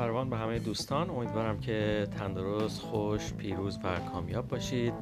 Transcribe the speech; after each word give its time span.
فروان 0.00 0.30
به 0.30 0.36
همه 0.36 0.58
دوستان. 0.58 1.10
امیدوارم 1.10 1.60
که 1.60 2.08
تندرست 2.18 2.80
خوش 2.80 3.32
پیروز 3.32 3.78
و 3.84 3.98
کامیاب 4.12 4.48
باشید. 4.48 4.94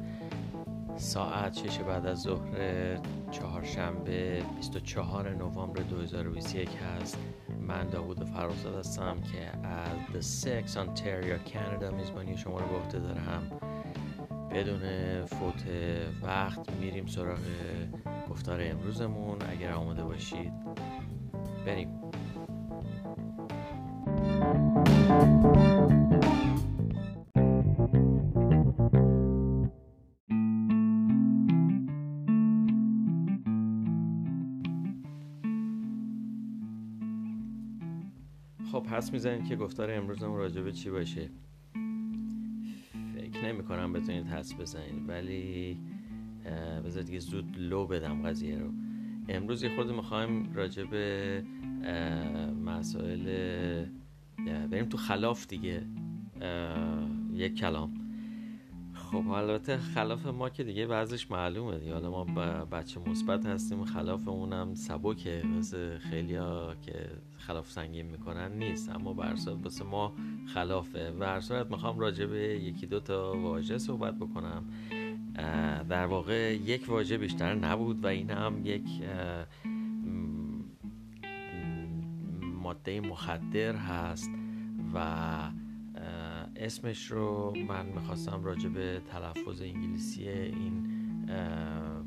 ساعت 0.97 1.53
شش 1.53 1.79
بعد 1.79 2.05
از 2.05 2.21
ظهر 2.21 2.97
چهارشنبه 3.31 4.43
24 4.55 5.29
نوامبر 5.29 5.81
2021 5.81 6.69
هست. 6.75 7.17
من 7.67 7.89
داوود 7.89 8.23
فراسد 8.23 8.75
هستم 8.75 9.17
که 9.21 9.67
از 9.67 9.97
The 10.13 10.45
Six 10.45 10.75
Ontario 10.75 11.49
Canada 11.51 11.93
میزبانی 11.93 12.37
شما 12.37 12.59
رو 12.59 12.67
به 12.67 12.75
عهده 12.75 12.99
دارم. 12.99 13.51
بدون 14.51 14.81
فوت 15.25 15.63
وقت 16.23 16.71
میریم 16.71 17.05
سراغ 17.05 17.39
گفتار 18.29 18.59
امروزمون. 18.61 19.37
اگر 19.49 19.71
آماده 19.71 20.03
باشید 20.03 20.53
بریم. 21.65 21.98
پس 38.99 39.13
می‌زنید 39.13 39.47
که 39.47 39.55
گفتار 39.55 39.91
امروزم 39.91 40.33
راجع 40.33 40.61
به 40.61 40.71
چی 40.71 40.89
باشه. 40.89 41.29
فکر 43.15 43.45
نمی 43.45 43.63
کنم 43.63 43.93
بتونید 43.93 44.27
حس 44.27 44.53
بزنید 44.53 45.09
ولی 45.09 45.77
بذارید 46.85 47.09
که 47.09 47.19
زود 47.19 47.57
لو 47.57 47.87
بدم 47.87 48.21
قضیه 48.21 48.57
رو. 48.57 48.71
امروز 49.29 49.63
یه 49.63 49.75
خورده 49.75 49.93
می‌خوایم 49.93 50.53
راجع 50.53 50.83
به 50.83 51.43
مسائل 52.65 53.23
بریم 54.71 54.85
تو 54.85 54.97
خلاف 54.97 55.47
دیگه. 55.47 55.85
یک 57.33 57.55
کلام. 57.55 57.93
خب 59.11 59.29
البته 59.29 59.77
خلاف 59.77 60.25
ما 60.25 60.49
که 60.49 60.63
دیگه 60.63 60.87
بعضش 60.87 61.31
معلومه 61.31 61.77
دیگه. 61.77 61.93
حالا 61.93 62.09
ما 62.09 62.23
بچه 62.65 62.99
مثبت 62.99 63.45
هستیم 63.45 63.85
خلاف 63.85 64.27
اونم 64.27 64.75
سبکه. 64.75 65.43
مثل 65.57 65.97
خیلی 65.97 66.35
ها 66.35 66.75
که 66.81 67.09
خلاف 67.37 67.71
سنگین 67.71 68.05
می‌کنن 68.05 68.51
نیست. 68.51 68.89
اما 68.89 69.13
برصورت 69.13 69.63
واسه 69.63 69.83
ما 69.85 70.13
خلافه. 70.53 71.13
و 71.19 71.25
هر 71.25 71.39
صورت 71.39 71.71
می‌خوام 71.71 71.99
راجع 71.99 72.25
به 72.25 72.39
یکی 72.39 72.85
دو 72.85 72.99
تا 72.99 73.37
واژه 73.37 73.77
صحبت 73.77 74.15
بکنم. 74.15 74.65
در 75.89 76.05
واقع 76.05 76.55
یک 76.55 76.89
واژه 76.89 77.17
بیشتر 77.17 77.55
نبود 77.55 78.03
و 78.03 78.07
این 78.07 78.29
هم 78.29 78.61
یک 78.63 78.85
ماده 82.63 83.01
مخدر 83.01 83.75
هست 83.75 84.31
و 84.93 84.99
اسمش 86.59 87.11
رو 87.11 87.53
من 87.67 87.85
می‌خواستم 87.85 88.43
راجع 88.43 88.69
به 88.69 89.01
تلفظ 89.11 89.61
انگلیسی 89.61 90.29
این 90.29 90.89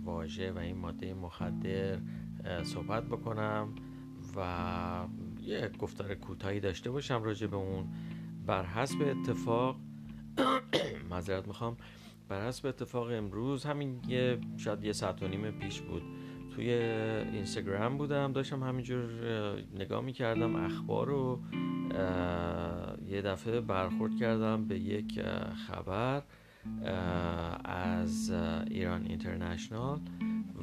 واژه 0.04 0.52
و 0.52 0.58
این 0.58 0.76
ماده 0.76 1.14
مخدر 1.14 1.98
صحبت 2.62 3.04
بکنم 3.04 3.74
و 4.36 5.06
یه 5.42 5.70
گفتار 5.78 6.14
کوتاهی 6.14 6.60
داشته 6.60 6.90
باشم 6.90 7.22
راجع 7.22 7.46
به 7.46 7.56
اون. 7.56 7.88
بر 8.46 8.64
حسب 8.64 8.96
اتفاق 9.00 9.76
معذرت 11.10 11.46
می‌خوام. 11.46 11.76
بر 12.28 12.48
حسب 12.48 12.66
اتفاق 12.66 13.06
امروز 13.10 13.64
همین 13.64 14.00
یه 14.08 14.38
شاید 14.56 14.84
یه 14.84 14.92
ساعت 14.92 15.22
و 15.22 15.28
نیم 15.28 15.50
پیش 15.50 15.80
بود. 15.80 16.02
توی 16.56 16.70
اینستاگرام 17.32 17.98
بودم 17.98 18.32
داشتم 18.32 18.62
همینجور 18.62 19.04
نگاه 19.74 20.00
می‌کردم 20.00 20.56
اخبار 20.56 21.06
رو 21.06 21.40
یه 23.08 23.22
دفعه 23.22 23.60
برخورد 23.60 24.16
کردم 24.16 24.64
به 24.64 24.78
یک 24.78 25.20
خبر 25.66 26.22
از 27.64 28.30
ایران 28.70 29.06
اینترنشنال 29.06 30.00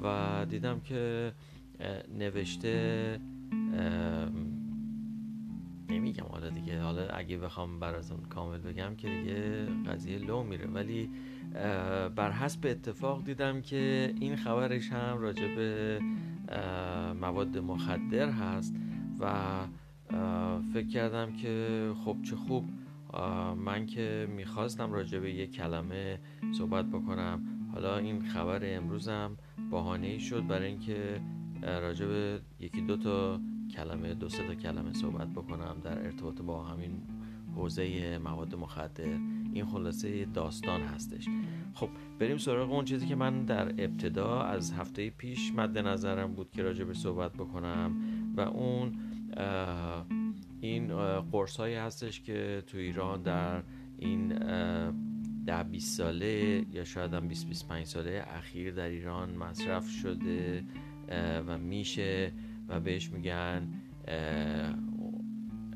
و 0.03 0.45
دیدم 0.49 0.79
که 0.79 1.33
نوشته 2.17 3.19
نمیگم 6.09 6.27
حالا 6.31 6.49
دیگه. 6.49 6.81
حالا 6.81 7.07
اگه 7.07 7.37
بخوام 7.37 7.79
براتون 7.79 8.17
کامل 8.29 8.57
بگم 8.57 8.95
که 8.95 9.07
دیگه 9.07 9.65
قضیه 9.65 10.17
لو 10.17 10.43
میره. 10.43 10.67
ولی 10.67 11.09
بر 12.15 12.31
حسب 12.31 12.59
اتفاق 12.65 13.23
دیدم 13.23 13.61
که 13.61 14.13
این 14.19 14.35
خبرش 14.35 14.91
هم 14.91 15.17
راجع 15.17 15.55
به 15.55 15.99
مواد 17.21 17.57
مخدر 17.57 18.29
هست 18.29 18.75
و 19.19 19.33
فکر 20.73 20.87
کردم 20.87 21.33
که 21.33 21.91
خب 22.05 22.17
چه 22.29 22.35
خوب. 22.35 22.65
من 23.57 23.85
که 23.85 24.27
می‌خواستم 24.35 24.91
راجع 24.91 25.19
به 25.19 25.31
یک 25.31 25.55
کلمه 25.55 26.19
صحبت 26.51 26.85
بکنم. 26.85 27.41
حالا 27.73 27.97
این 27.97 28.21
خبر 28.21 28.59
امروزم 28.63 29.37
بهانه 29.71 30.07
ای 30.07 30.19
شد 30.19 30.47
برای 30.47 30.67
اینکه 30.67 31.21
راجع 31.61 32.05
به 32.05 32.39
یکی 32.59 32.81
دو 32.81 32.97
تا 32.97 33.39
کلمه 33.79 34.13
دو 34.13 34.29
سه 34.29 34.43
تا 34.43 34.55
کلمه 34.55 34.93
صحبت 34.93 35.27
بکنم 35.27 35.75
در 35.83 35.99
ارتباط 36.05 36.41
با 36.41 36.63
همین 36.63 37.01
حوزه 37.55 38.17
مواد 38.17 38.55
مخدر. 38.55 39.17
این 39.53 39.65
خلاصه 39.65 40.25
داستان 40.25 40.81
هستش. 40.81 41.27
خب 41.73 41.89
بریم 42.19 42.37
سراغ 42.37 42.71
اون 42.71 42.85
چیزی 42.85 43.07
که 43.07 43.15
من 43.15 43.45
در 43.45 43.67
ابتدا 43.67 44.41
از 44.41 44.73
هفته 44.73 45.09
پیش 45.09 45.53
مد 45.53 45.77
نظرم 45.77 46.33
بود 46.33 46.51
که 46.51 46.63
راجع 46.63 46.83
به 46.83 46.93
صحبت 46.93 47.33
بکنم 47.33 47.95
و 48.37 48.41
اون 48.41 48.99
این 50.61 51.19
قرص 51.21 51.57
هایی 51.57 51.75
هستش 51.75 52.21
که 52.21 52.63
تو 52.67 52.77
ایران 52.77 53.21
در 53.21 53.63
این 53.97 54.27
ده 55.45 55.63
20 55.63 55.97
ساله 55.97 56.65
یا 56.71 56.83
شاید 56.83 57.13
هم 57.13 57.27
20 57.27 57.47
25 57.47 57.85
ساله 57.85 58.23
اخیر 58.27 58.71
در 58.71 58.89
ایران 58.89 59.35
مصرف 59.35 59.89
شده 59.89 60.63
و 61.47 61.57
میشه. 61.57 62.31
و 62.69 62.79
بهش 62.79 63.09
میگن 63.09 63.67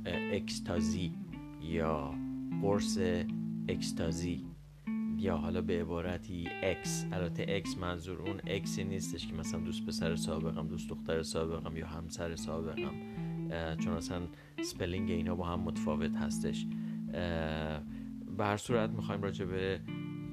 اکستازی 0.05 1.13
یا 1.61 2.15
قرص 2.61 2.97
اکستازی. 3.67 4.45
یا 5.17 5.37
حالا 5.37 5.61
به 5.61 5.81
عبارتی 5.81 6.49
اکس 6.63 7.05
البته 7.11 7.45
اکس 7.47 7.77
منظور 7.77 8.21
اون 8.21 8.41
ex 8.47 8.71
ی 8.71 8.83
نیستش 8.83 9.27
که 9.27 9.33
مثلا 9.33 9.59
دوست 9.59 9.85
پسر 9.85 10.15
سابقم 10.15 10.67
دوست 10.67 10.89
دختر 10.89 11.23
سابقم 11.23 11.77
یا 11.77 11.87
همسر 11.87 12.35
سابقم. 12.35 12.93
چون 13.75 13.93
اصلا 13.93 14.21
spelling 14.61 15.11
اینا 15.11 15.35
با 15.35 15.45
هم 15.45 15.59
متفاوت 15.59 16.15
هستش. 16.15 16.65
به 18.37 18.43
هر 18.45 18.57
صورت 18.57 18.89
می‌خوایم 18.89 19.21
راجع 19.21 19.45
به 19.45 19.79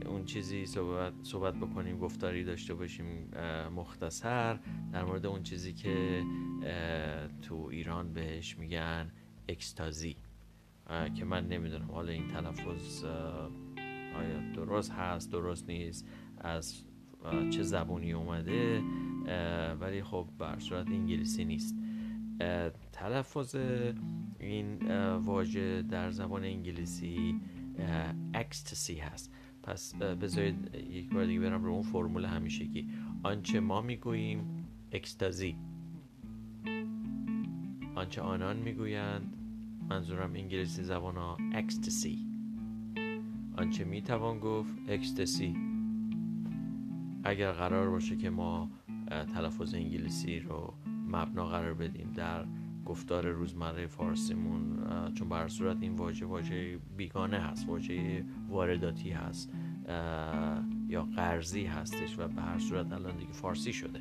اون 0.06 0.24
چیزی 0.24 0.66
صحبت, 0.66 1.12
صحبت 1.22 1.54
بکنیم 1.54 1.98
گفتاری 1.98 2.44
داشته 2.44 2.74
باشیم 2.74 3.30
مختصر. 3.76 4.58
در 4.92 5.04
مورد 5.04 5.26
اون 5.26 5.42
چیزی 5.42 5.72
که 5.72 6.22
تو 7.42 7.68
ایران 7.70 8.12
بهش 8.12 8.58
میگن 8.58 9.10
اکستازی. 9.48 10.16
که 11.14 11.24
من 11.24 11.48
نمی‌دونم 11.48 11.90
حالا 11.90 12.12
این 12.12 12.28
تلفظ 12.28 13.04
آیا 13.04 14.52
درست 14.54 14.92
هست 14.92 15.32
درست 15.32 15.68
نیست 15.68 16.08
از 16.38 16.84
چه 17.50 17.62
زبونی 17.62 18.12
اومده 18.12 18.82
ولی 19.80 20.02
خب 20.02 20.28
بر 20.38 20.58
صورت 20.58 20.86
انگلیسی 20.86 21.44
نیست. 21.44 21.74
تلفظ 22.92 23.56
این 24.40 24.90
واژه 25.16 25.82
در 25.82 26.10
زبان 26.10 26.44
انگلیسی 26.44 27.40
اکستسی 28.34 28.98
هست. 28.98 29.34
پس 29.62 29.94
بذارید 29.94 30.74
یک 30.90 31.14
بار 31.14 31.24
دیگه 31.26 31.40
برم 31.40 31.64
رو 31.64 31.72
اون 31.72 31.82
فرمول 31.82 32.24
همیشگی. 32.24 32.88
آنچه 33.22 33.60
ما 33.60 33.80
می‌گوییم 33.80 34.66
اکستازی. 34.92 35.56
آنچه 37.94 38.22
آنان 38.22 38.56
می‌گویند 38.56 39.36
منظورم 39.90 40.34
انگلیسی 40.34 40.82
زبان 40.82 41.16
ها 41.16 41.36
اکستسی. 41.52 42.26
آنچه 43.56 43.84
می‌توان 43.84 44.38
گفت 44.38 44.74
اکستسی. 44.88 45.56
اگر 47.24 47.52
قرار 47.52 47.90
باشه 47.90 48.16
که 48.16 48.30
ما 48.30 48.70
تلفظ 49.08 49.74
انگلیسی 49.74 50.40
رو 50.40 50.74
مبنا 51.08 51.46
قرار 51.46 51.74
بدیم 51.74 52.12
در 52.14 52.44
گفتار 52.86 53.26
روزمره 53.26 53.86
فارسیمون 53.86 54.78
چون 55.14 55.28
بر 55.28 55.48
صورت 55.48 55.76
این 55.80 55.94
واژه 55.94 56.26
واژه 56.26 56.78
بیگانه 56.96 57.38
هست 57.38 57.68
واژه 57.68 58.24
وارداتی 58.48 59.10
هست 59.10 59.52
یا 60.88 61.02
قرضی 61.16 61.64
هستش 61.64 62.18
و 62.18 62.28
به 62.28 62.42
هر 62.42 62.58
صورت 62.58 62.92
الان 62.92 63.16
دیگه 63.16 63.32
فارسی 63.32 63.72
شده. 63.72 64.00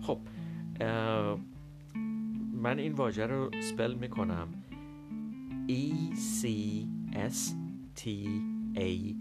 خب 0.00 0.18
من 2.62 2.78
این 2.78 2.92
واژه 2.92 3.26
رو 3.26 3.50
سپل 3.60 3.94
می‌کنم. 3.94 4.48
E 5.68 6.14
C 6.14 6.46
S 7.12 7.54
T 8.00 8.08
A 8.76 9.14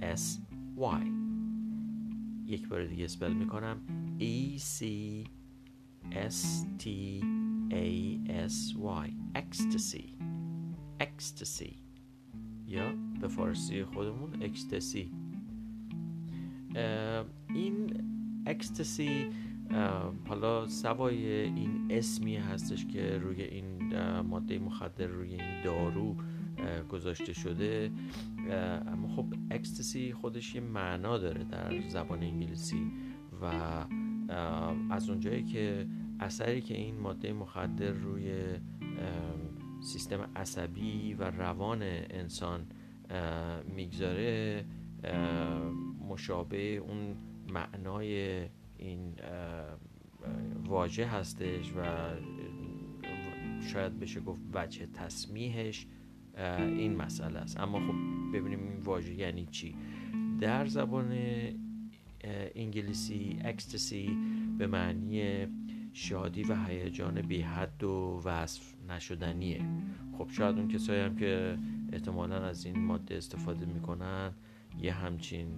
S 0.00 0.40
Y. 0.76 1.06
یک 2.46 2.68
بار 2.68 2.86
دیگه 2.86 3.06
سپل 3.06 3.32
می‌کنم. 3.32 3.76
E 4.20 4.58
C 4.58 4.84
S 6.12 6.66
T 6.78 6.88
A 7.70 8.18
S 8.48 8.74
Y. 8.76 9.10
Ecstasy. 9.34 10.04
Ecstasy 11.00 11.76
یا 12.66 12.92
به 13.20 13.28
فارسی 13.28 13.84
خودمون 13.84 14.42
اکستسی 14.42 15.10
این 17.54 18.04
ecstasy 18.46 19.26
حالا 20.28 20.66
سوای 20.66 21.40
این 21.40 21.86
اسمی 21.90 22.36
هستش 22.36 22.86
که 22.86 23.18
روی 23.18 23.42
این 23.42 23.96
ماده 24.20 24.58
مخدر 24.58 25.06
روی 25.06 25.34
این 25.34 25.62
دارو 25.64 26.16
گذاشته 26.88 27.32
شده. 27.32 27.90
اما 28.86 29.08
خب 29.08 29.26
ecstasy 29.50 30.12
خودش 30.12 30.54
یه 30.54 30.60
معنا 30.60 31.18
داره 31.18 31.44
در 31.44 31.88
زبان 31.88 32.22
انگلیسی 32.22 32.92
و 33.42 33.44
از 34.90 35.10
اونجایی 35.10 35.44
که 35.44 35.86
اثری 36.20 36.60
که 36.60 36.74
این 36.74 36.98
ماده 37.00 37.32
مخدر 37.32 37.90
روی 37.90 38.42
سیستم 39.80 40.30
عصبی 40.36 41.14
و 41.14 41.30
روان 41.30 41.82
انسان 41.82 42.66
می‌گذاره 43.76 44.64
مشابه 46.08 46.76
اون 46.76 47.16
معنای 47.52 48.42
این 48.78 49.14
واژه 50.64 51.06
هستش 51.06 51.72
و 51.72 51.82
شاید 53.72 53.98
بشه 53.98 54.20
گفت 54.20 54.40
وجه 54.54 54.86
تصمیحش 54.86 55.86
این 56.58 56.96
مسئله 56.96 57.38
است. 57.38 57.60
اما 57.60 57.80
خب 57.80 57.94
ببینیم 58.36 58.62
این 58.62 58.80
واژه 58.80 59.14
یعنی 59.14 59.46
چی. 59.46 59.74
در 60.40 60.66
زبان 60.66 61.18
انگلیسی 62.54 63.38
اکستسی 63.44 64.10
به 64.58 64.66
معنی 64.66 65.46
شادی 65.98 66.42
و 66.42 66.56
هیجان 66.66 67.22
بی 67.22 67.42
حد 67.42 67.84
و 67.84 68.22
وصف 68.24 68.74
نشدنیه. 68.88 69.64
خب 70.18 70.28
شاید 70.30 70.58
اون 70.58 70.68
کسایی 70.68 71.00
هم 71.00 71.16
که 71.16 71.58
احتمالا 71.92 72.36
از 72.44 72.64
این 72.64 72.78
ماده 72.78 73.16
استفاده 73.16 73.66
می‌کنن 73.66 74.32
یه 74.78 74.92
همچین 74.92 75.48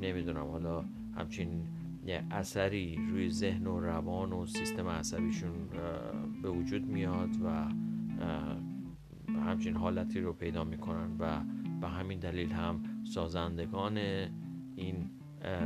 نمی‌دونم 0.00 0.46
حالا 0.46 0.84
همچین 1.16 1.68
یه 2.06 2.24
اثری 2.30 2.98
روی 3.10 3.30
ذهن 3.30 3.66
و 3.66 3.80
روان 3.80 4.32
و 4.32 4.46
سیستم 4.46 4.88
عصبیشون 4.88 5.52
به 6.42 6.50
وجود 6.50 6.86
میاد 6.86 7.30
و 7.44 7.68
همچین 9.28 9.76
حالتی 9.76 10.20
رو 10.20 10.32
پیدا 10.32 10.64
می‌کنن 10.64 11.16
و 11.18 11.40
به 11.80 11.88
همین 11.88 12.18
دلیل 12.18 12.52
هم 12.52 12.82
سازندگان 13.04 13.96
این 14.76 15.10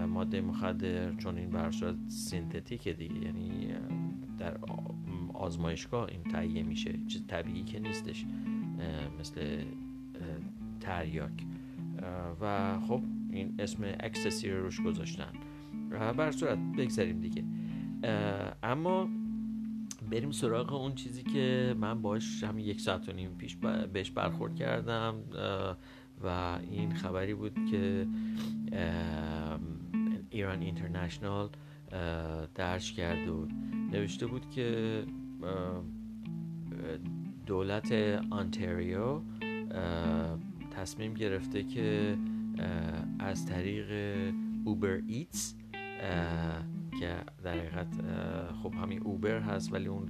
ماده 0.09 0.41
مخدر 0.41 1.13
چون 1.15 1.39
این 1.39 1.51
به 1.51 1.62
هر 1.62 1.74
صورت 1.74 1.97
synthetic 2.09 2.89
دیگه 2.89 3.25
یعنی 3.25 3.69
در 4.39 4.59
آزمایشگاه 5.35 6.09
این 6.09 6.23
تهیه 6.23 6.63
میشه. 6.63 6.99
چیز 7.07 7.27
طبیعی 7.27 7.65
که 7.65 7.81
نیستش 7.81 8.25
مثل 9.21 9.65
تریاک. 10.81 11.47
و 12.41 12.79
خب 12.81 13.03
این 13.31 13.55
اسم 13.59 13.85
ecstasy 14.01 14.51
رو 14.51 14.63
روش 14.63 14.81
گذاشتن. 14.81 15.33
به 15.91 16.11
هر 16.11 16.31
صورت 16.31 16.59
بگذریم 16.79 17.21
دیگه. 17.21 17.45
اما 18.63 19.09
بریم 20.11 20.31
سراغ 20.31 20.73
اون 20.73 20.95
چیزی 20.95 21.23
که 21.23 21.75
من 21.79 22.03
باش 22.03 22.45
همین 22.45 22.67
یک 22.67 22.81
ساعت 22.81 23.09
و 23.09 23.13
نیم 23.13 23.35
پیش 23.39 23.57
بهش 23.93 24.11
برخورد 24.11 24.55
کردم. 24.55 25.15
و 26.25 26.59
این 26.71 26.95
خبری 26.95 27.35
بود 27.35 27.53
که 27.71 28.07
ایران 30.31 30.63
اینترنشنال 30.63 31.49
درج 32.55 32.95
کرده 32.95 33.33
بود. 33.33 33.53
نوشته 33.93 34.27
بود 34.27 34.51
که 34.51 35.03
دولت 37.47 37.93
آنتریو 38.31 39.21
تصمیم 40.71 41.15
گرفته 41.15 41.63
که 41.63 42.17
از 43.19 43.47
طریق 43.47 43.89
اوبر 44.65 45.01
ایتس 45.07 45.55
که 47.01 47.17
در 47.45 47.59
حقیقت 47.59 47.95
خب 48.63 48.75
همین 48.75 49.03
اوبر 49.03 49.41
هست 49.41 49.73
ولی 49.73 49.87
اون 49.87 50.09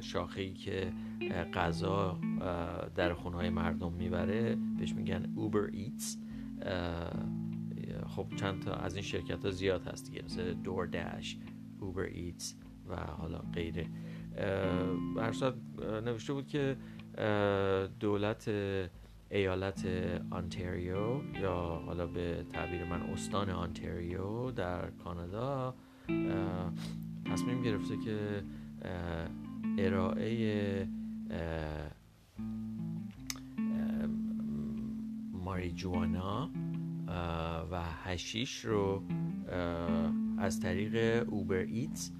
شاخه‌ای 0.00 0.52
که 0.52 0.92
غذا 1.54 2.18
در 2.94 3.14
خونه 3.14 3.36
های 3.36 3.50
مردم 3.50 3.92
می‌بره 3.92 4.56
بهش 4.78 4.94
میگن 4.94 5.32
اوبر 5.36 5.70
ایتس 5.72 6.18
خب 8.16 8.26
چند 8.36 8.62
تا 8.62 8.74
از 8.74 8.94
این 8.94 9.02
شرکت 9.02 9.44
ها 9.44 9.50
زیاد 9.50 9.86
هست 9.86 10.10
دیگه. 10.10 10.22
مثل 10.24 10.54
دور 10.54 10.86
داش 10.86 11.38
اوبر 11.80 12.02
ایتس 12.02 12.56
و 12.88 12.96
حالا 12.96 13.38
غیره. 13.38 13.86
برصد 15.16 15.54
نوشته 16.04 16.32
بود 16.32 16.46
که 16.46 16.76
دولت 18.00 18.50
ایالت 19.30 19.88
آنتریو 20.30 21.20
یا 21.42 21.82
حالا 21.86 22.06
به 22.06 22.46
تعبیر 22.52 22.84
من 22.84 23.02
استان 23.02 23.50
آنتریو 23.50 24.50
در 24.50 24.90
کانادا 24.90 25.74
تصمیم 27.24 27.62
گرفته 27.62 27.96
که 27.96 28.42
ارائه 29.78 30.88
ماریجوانا 35.32 36.50
و 37.70 37.82
هشیش 38.04 38.64
رو 38.64 39.02
از 40.38 40.60
طریق 40.60 41.26
اوبر 41.28 41.56
ایتس 41.56 42.12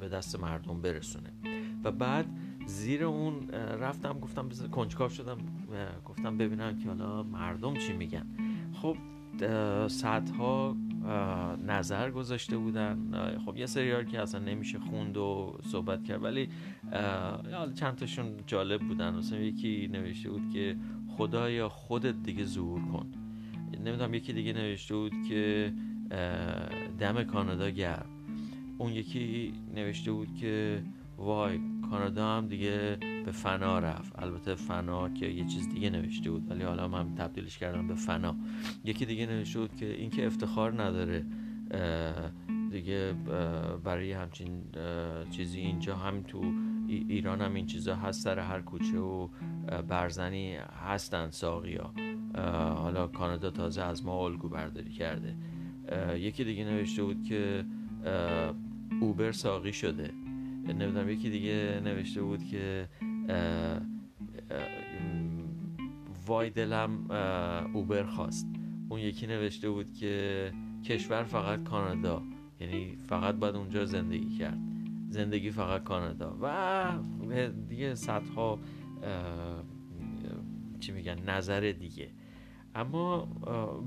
به 0.00 0.08
دست 0.08 0.40
مردم 0.40 0.82
برسونه. 0.82 1.32
و 1.84 1.92
بعد 1.92 2.26
زیر 2.66 3.04
اون 3.04 3.50
رفتم 3.50 4.18
گفتم 4.18 4.48
کنجکاف 4.48 5.12
شدم 5.12 5.38
گفتم 6.04 6.38
ببینم 6.38 6.78
که 6.78 6.88
حالا 6.88 7.22
مردم 7.22 7.74
چی 7.74 7.92
میگن. 7.92 8.26
خب 8.72 8.96
صدها 9.88 10.76
نظر 11.66 12.10
گذاشته 12.10 12.56
بودن. 12.56 13.12
خب 13.44 13.56
یه 13.56 13.66
سریال 13.66 14.04
که 14.04 14.20
اصلا 14.20 14.40
نمیشه 14.40 14.78
خوند 14.78 15.16
و 15.16 15.58
صحبت 15.62 16.04
کرد 16.04 16.22
ولی 16.22 16.48
چند 17.74 17.94
تاشون 17.96 18.36
جالب 18.46 18.80
بودن. 18.80 19.14
مثلا 19.14 19.38
یکی 19.38 19.88
نوشته 19.92 20.30
بود 20.30 20.50
که 20.52 20.76
خدایا 21.16 21.68
خودت 21.68 22.22
دیگه 22.22 22.44
ظهور 22.44 22.80
کن. 22.80 23.06
نمی‌دونم 23.84 24.14
یکی 24.14 24.32
دیگه 24.32 24.52
نوشته 24.52 24.94
بود 24.94 25.12
که 25.28 25.72
دم 26.98 27.24
کانادا 27.24 27.70
گرم. 27.70 28.06
اون 28.78 28.92
یکی 28.92 29.52
نوشته 29.74 30.12
بود 30.12 30.36
که 30.36 30.82
وای 31.18 31.60
کانادا 31.90 32.36
هم 32.36 32.46
دیگه 32.46 32.98
به 33.24 33.32
فنا 33.32 33.78
رفت. 33.78 34.18
البته 34.18 34.54
فنا 34.54 35.08
که 35.08 35.26
یه 35.26 35.44
چیز 35.44 35.68
دیگه 35.68 35.90
نوشته 35.90 36.30
بود 36.30 36.50
ولی 36.50 36.62
حالا 36.62 36.88
من 36.88 37.14
تبدیلش 37.14 37.58
کردم 37.58 37.86
به 37.86 37.94
فنا. 37.94 38.36
یکی 38.84 39.06
دیگه 39.06 39.26
نوشته 39.26 39.60
بود 39.60 39.76
که 39.76 39.86
اینکه 39.86 40.26
افتخار 40.26 40.82
نداره 40.82 41.24
دیگه 42.70 43.14
برای 43.84 44.12
همچین 44.12 44.62
چیزی 45.30 45.60
اینجا 45.60 45.96
هم 45.96 46.22
تو 46.22 46.52
ایران 46.88 47.40
هم 47.40 47.54
این 47.54 47.66
چیزا 47.66 47.96
هست 47.96 48.20
سر 48.24 48.38
هر 48.38 48.60
کوچه 48.60 48.98
و 48.98 49.28
برزنی 49.88 50.56
هستن 50.86 51.30
ساقی 51.30 51.76
ها 51.76 51.94
حالا 52.74 53.06
کانادا 53.06 53.50
تازه 53.50 53.82
از 53.82 54.04
ما 54.04 54.24
الگو 54.24 54.48
برداری 54.48 54.90
کرده. 54.90 55.36
یکی 56.16 56.44
دیگه 56.44 56.64
نوشته 56.64 57.02
بود 57.02 57.22
که 57.24 57.64
اوبر 59.00 59.32
ساقی 59.32 59.72
شده. 59.72 60.10
نمی‌دونم 60.66 61.08
یکی 61.08 61.30
دیگه 61.30 61.80
نوشته 61.84 62.22
بود 62.22 62.44
که 62.44 62.88
وای 66.26 66.50
دلم 66.50 67.10
اوبر 67.74 68.02
خواست. 68.02 68.46
اون 68.88 69.00
یکی 69.00 69.26
نوشته 69.26 69.70
بود 69.70 69.94
که 69.94 70.52
کشور 70.84 71.22
فقط 71.22 71.64
کانادا. 71.64 72.22
یعنی 72.60 72.96
فقط 73.08 73.34
باید 73.34 73.56
اونجا 73.56 73.84
زندگی 73.84 74.38
کرد. 74.38 74.58
زندگی 75.08 75.50
فقط 75.50 75.82
کانادا. 75.82 76.36
و 76.42 76.84
دیگه 77.68 77.94
صدها 77.94 78.58
چی 80.80 80.92
میگن 80.92 81.18
نظر 81.18 81.74
دیگه. 81.78 82.10
اما 82.74 83.24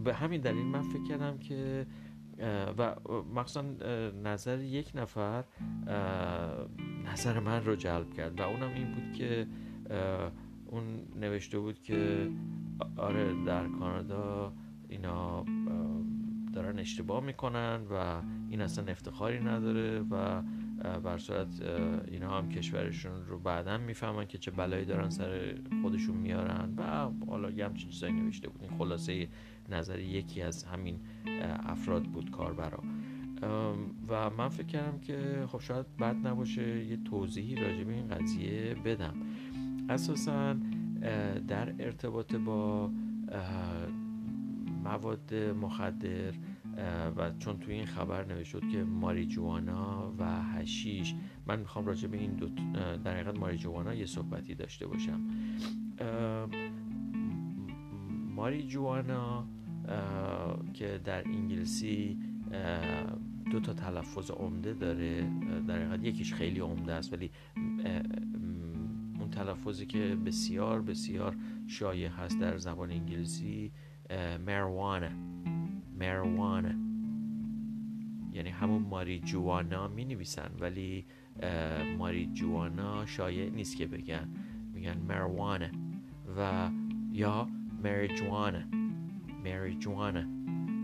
به 0.04 0.14
همین 0.14 0.42
دلیل 0.42 0.66
من 0.66 0.82
فکر 0.82 1.04
کردم 1.04 1.38
که 1.38 1.86
و 2.78 2.96
مخصوصا 3.36 3.62
نظر 4.24 4.60
یک 4.60 4.92
نفر 4.96 5.44
نظر 7.06 7.40
من 7.40 7.66
رو 7.66 7.76
جلب 7.76 8.14
کرد 8.14 8.40
و 8.40 8.44
اونم 8.44 8.74
این 8.74 8.92
بود 8.92 9.12
که 9.12 9.48
اون 10.66 10.84
نوشته 11.16 11.60
بود 11.60 11.82
که 11.82 12.30
آره 12.98 13.44
در 13.46 13.68
کانادا 13.68 14.54
اینا 14.90 15.46
دارن 16.54 16.80
اشتباه 16.80 17.24
می‌کنن 17.24 17.82
و 17.92 18.22
این 18.50 18.62
اصلا 18.62 18.86
افتخاری 18.92 19.40
نداره 19.40 20.00
و 20.12 20.42
بر 21.04 21.18
صورت 21.18 21.62
اینا 22.08 22.38
هم 22.38 22.50
کشورشون 22.50 23.26
رو 23.28 23.40
بعدا 23.40 23.78
می‌فهمن 23.78 24.26
که 24.26 24.38
چه 24.38 24.52
بلایی 24.52 24.86
دارن 24.86 25.10
سر 25.10 25.56
خودشون 25.82 26.18
میارن 26.18 26.74
و 26.78 27.10
حالا 27.28 27.52
یه 27.52 27.66
همچین 27.66 27.90
چیزایی 27.90 28.14
نوشته 28.14 28.50
بود. 28.50 28.62
این 28.62 28.78
خلاصه 28.78 29.28
نظر 29.70 30.00
یکی 30.00 30.42
از 30.42 30.64
همین 30.64 31.00
افراد 31.66 32.04
بود 32.04 32.32
کاربرا. 32.32 32.84
و 34.08 34.30
من 34.30 34.50
فکر 34.50 34.68
کردم 34.68 35.00
که 35.00 35.46
خب 35.48 35.60
شاید 35.60 35.98
بد 35.98 36.28
نباشه 36.28 36.86
یه 36.86 36.98
توضیحی 36.98 37.56
راجع 37.56 37.84
به 37.84 37.94
این 37.94 38.08
قضیه 38.08 38.76
بدم. 38.86 39.14
اساسا 39.90 40.56
در 41.48 41.74
ارتباط 41.80 42.36
با 42.36 42.92
مواد 44.84 45.34
مخدر 45.34 46.34
و 47.18 47.32
چون 47.40 47.58
توی 47.58 47.74
این 47.74 47.86
خبر 47.86 48.26
نوشت 48.26 48.70
که 48.72 48.84
ماریجوانا 48.84 50.14
و 50.18 50.44
هشیش 50.44 51.16
من 51.48 51.60
می‌خوام 51.60 51.86
راجع 51.86 52.08
به 52.08 52.18
این 52.18 52.32
دو 52.32 52.50
در 52.98 53.14
حقیقت 53.14 53.40
ماریجوانا 53.40 53.94
یه 53.94 54.06
صحبتی 54.06 54.56
داشته 54.56 54.88
باشم. 54.88 55.20
ماریجوانا 58.36 59.48
که 60.74 61.00
در 61.04 61.28
انگلیسی 61.28 62.20
دو 63.52 63.60
تا 63.60 63.74
تلفظ 63.74 64.32
عمده 64.32 64.74
داره. 64.74 65.30
در 65.68 65.80
حقیقت 65.80 66.04
یکیش 66.04 66.34
خیلی 66.34 66.60
عمده 66.60 66.94
است 66.94 67.14
ولی 67.14 67.32
اون 69.20 69.30
تلفظی 69.32 69.86
که 69.86 70.18
بسیار 70.26 70.82
بسیار 70.82 71.36
شایع 71.68 72.08
هست 72.08 72.40
در 72.40 72.58
زبان 72.58 72.92
انگلیسی 72.92 73.72
مروانه 74.48 75.12
مروانه 76.00 76.76
یعنی 78.34 78.50
همون 78.50 78.82
ماری 78.82 79.20
جوانا 79.20 79.88
می 79.88 80.06
نویسن 80.06 80.50
ولی 80.60 81.06
ماری 81.98 82.30
جوانا 82.34 83.06
شایع 83.06 83.50
نیست 83.50 83.78
که 83.78 83.88
بگن. 83.88 84.30
میگن 84.74 84.98
مروانه 84.98 85.72
و 86.38 86.70
یا 87.12 87.48
مریجوانه 87.84 88.68
مریجوانه 89.44 90.28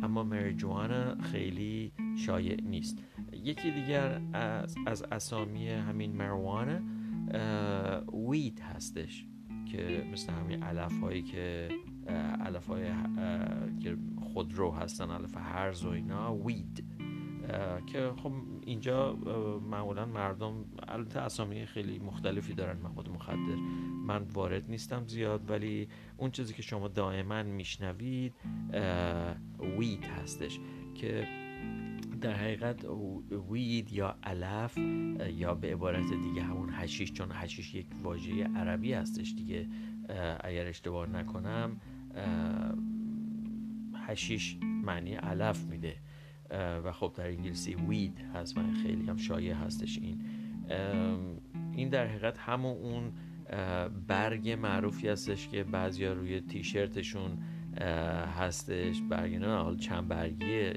اما 0.03 0.23
مریجوانا 0.23 1.21
خیلی 1.21 1.91
شایع 2.17 2.61
نیست. 2.61 3.03
یکی 3.33 3.71
دیگر 3.71 4.21
از, 4.33 4.75
از 4.85 5.03
اسامی 5.11 5.69
همین 5.69 6.15
مروانه 6.15 6.81
وید 8.29 8.59
هستش 8.59 9.25
که 9.71 10.07
مثل 10.11 10.33
همین 10.33 10.63
علف 10.63 10.99
هایی 10.99 11.21
که 11.21 11.69
علف 12.45 12.67
های 12.67 12.83
که 13.79 13.97
خودرو 14.33 14.71
هستن 14.71 15.11
علف 15.11 15.37
هرز 15.37 15.85
و 15.85 15.89
اینا 15.89 16.35
وید. 16.35 16.83
که 17.87 18.11
خب 18.23 18.31
اینجا 18.65 19.13
معمولا 19.71 20.05
مردم 20.05 20.65
البته 20.87 21.19
اسامی 21.19 21.65
خیلی 21.65 21.99
مختلفی 21.99 22.53
دارن 22.53 22.77
مواد 22.77 23.09
مخدر. 23.09 23.55
من 24.07 24.23
وارد 24.23 24.69
نیستم 24.69 25.07
زیاد 25.07 25.49
ولی 25.49 25.87
اون 26.17 26.31
چیزی 26.31 26.53
که 26.53 26.61
شما 26.61 26.87
دائما 26.87 27.43
میشنوید 27.43 28.33
وید 29.77 30.03
هستش. 30.03 30.59
که 30.95 31.27
در 32.21 32.33
حقیقت 32.33 32.85
وید 33.51 33.93
یا 33.93 34.15
علف 34.23 34.77
یا 35.33 35.53
به 35.53 35.71
عبارت 35.71 36.13
دیگه 36.13 36.43
همون 36.43 36.69
هشیش 36.73 37.13
چون 37.13 37.27
هشیش 37.31 37.75
یک 37.75 37.85
واژه 38.03 38.43
عربی 38.43 38.93
هستش 38.93 39.33
دیگه 39.37 39.67
اگر 40.39 40.67
اشتباه 40.67 41.09
نکنم 41.09 41.81
هشیش 44.11 44.57
معنی 44.61 45.13
علف 45.13 45.63
میده. 45.65 45.95
و 46.83 46.91
خب 46.91 47.13
در 47.15 47.27
انگلیسی 47.27 47.75
وید 47.75 48.19
هست 48.33 48.57
من 48.57 48.73
خیلی 48.73 49.09
هم 49.09 49.17
شایع 49.17 49.53
هستش 49.53 49.97
این. 49.97 50.21
این 51.73 51.89
در 51.89 52.07
حقیقت 52.07 52.37
همون 52.37 52.77
اون 52.77 53.11
برگ 54.07 54.49
معروفی 54.49 55.07
هستش 55.07 55.47
که 55.47 55.63
بعضیا 55.63 56.13
روی 56.13 56.41
تیشرتشون 56.41 57.37
هستش. 58.39 59.01
برگ 59.01 59.35
نه 59.35 59.47
حال 59.47 59.77
چند 59.77 60.07
برگیه؟ 60.07 60.73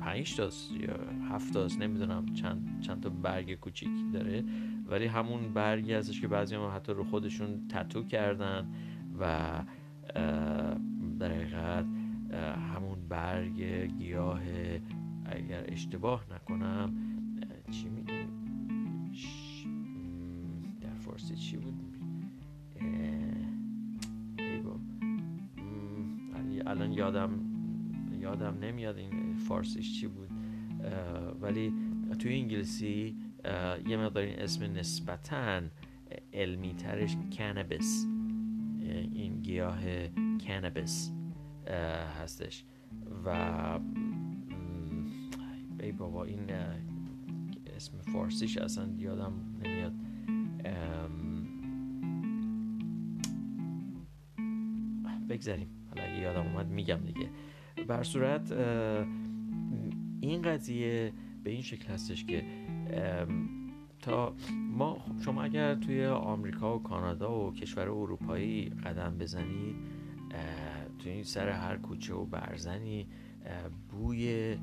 پنج 0.00 0.36
تاست 0.36 0.72
یا 0.72 0.96
هفت 1.30 1.52
تاست؟ 1.52 1.80
نمی‌دونم. 1.80 2.26
چند, 2.34 2.80
چند 2.80 3.02
تا 3.02 3.08
برگ 3.08 3.54
کوچیک 3.54 3.90
داره. 4.12 4.44
ولی 4.86 5.06
همون 5.06 5.52
برگی 5.54 5.92
هستش 5.92 6.20
که 6.20 6.28
بعضی 6.28 6.54
هم 6.54 6.72
حتی 6.74 6.92
رو 6.92 7.04
خودشون 7.04 7.68
تتو 7.68 8.02
کردن 8.04 8.68
و 9.20 9.50
در 11.18 11.32
حقیقت 11.32 11.86
همون 12.74 13.08
برگ 13.08 13.62
گیاه 13.98 14.40
اگر 15.24 15.64
اشتباه 15.68 16.26
نکنم 16.34 16.94
چی 17.70 17.88
میگیم؟ 17.88 18.28
در 20.80 20.94
فارسی 20.94 21.36
چی 21.36 21.56
بود؟ 21.56 21.74
الان 26.66 26.92
یادم 26.92 27.30
یادم 28.20 28.58
نمیاد 28.58 28.96
این 28.96 29.36
فارسیش 29.36 30.00
چی 30.00 30.06
بود. 30.06 30.28
ولی 31.40 31.72
توی 32.18 32.34
انگلیسی 32.34 33.16
یه 33.86 33.96
مقدار 33.96 34.22
این 34.22 34.38
اسم 34.38 34.64
نسبتا 34.64 35.60
علمی 36.32 36.74
ترش 36.74 37.16
کنبس 37.32 38.06
این 39.12 39.42
گیاه 39.42 39.80
کنبس 40.46 41.12
هستش. 42.22 42.64
و 43.24 43.78
ای 45.80 45.92
بابا 45.92 46.24
این 46.24 46.50
اسم 47.76 47.98
فارسیش 48.12 48.58
اصلا 48.58 48.88
یادم 48.98 49.32
نمیاد. 49.64 49.92
بگذاریم. 55.28 55.68
حالا 55.88 56.02
اگه 56.02 56.18
یادم 56.18 56.46
اومد 56.46 56.66
میگم 56.66 56.98
دیگه. 57.06 57.28
بر 57.88 58.02
صورت 58.02 58.52
این 60.20 60.42
قضیه 60.42 61.12
به 61.44 61.50
این 61.50 61.62
شکل 61.62 61.92
هستش 61.92 62.24
که 62.24 62.44
تا 64.00 64.34
ما 64.50 64.94
خب 64.94 65.20
شما 65.24 65.42
اگر 65.42 65.74
توی 65.74 66.06
آمریکا 66.06 66.78
و 66.78 66.82
کانادا 66.82 67.40
و 67.40 67.54
کشور 67.54 67.82
اروپایی 67.82 68.68
قدم 68.68 69.18
بزنید 69.18 69.76
این 71.10 71.24
سر 71.24 71.48
هر 71.48 71.76
کوچه 71.76 72.14
و 72.14 72.24
برزنی 72.24 73.08
بوی 73.90 74.56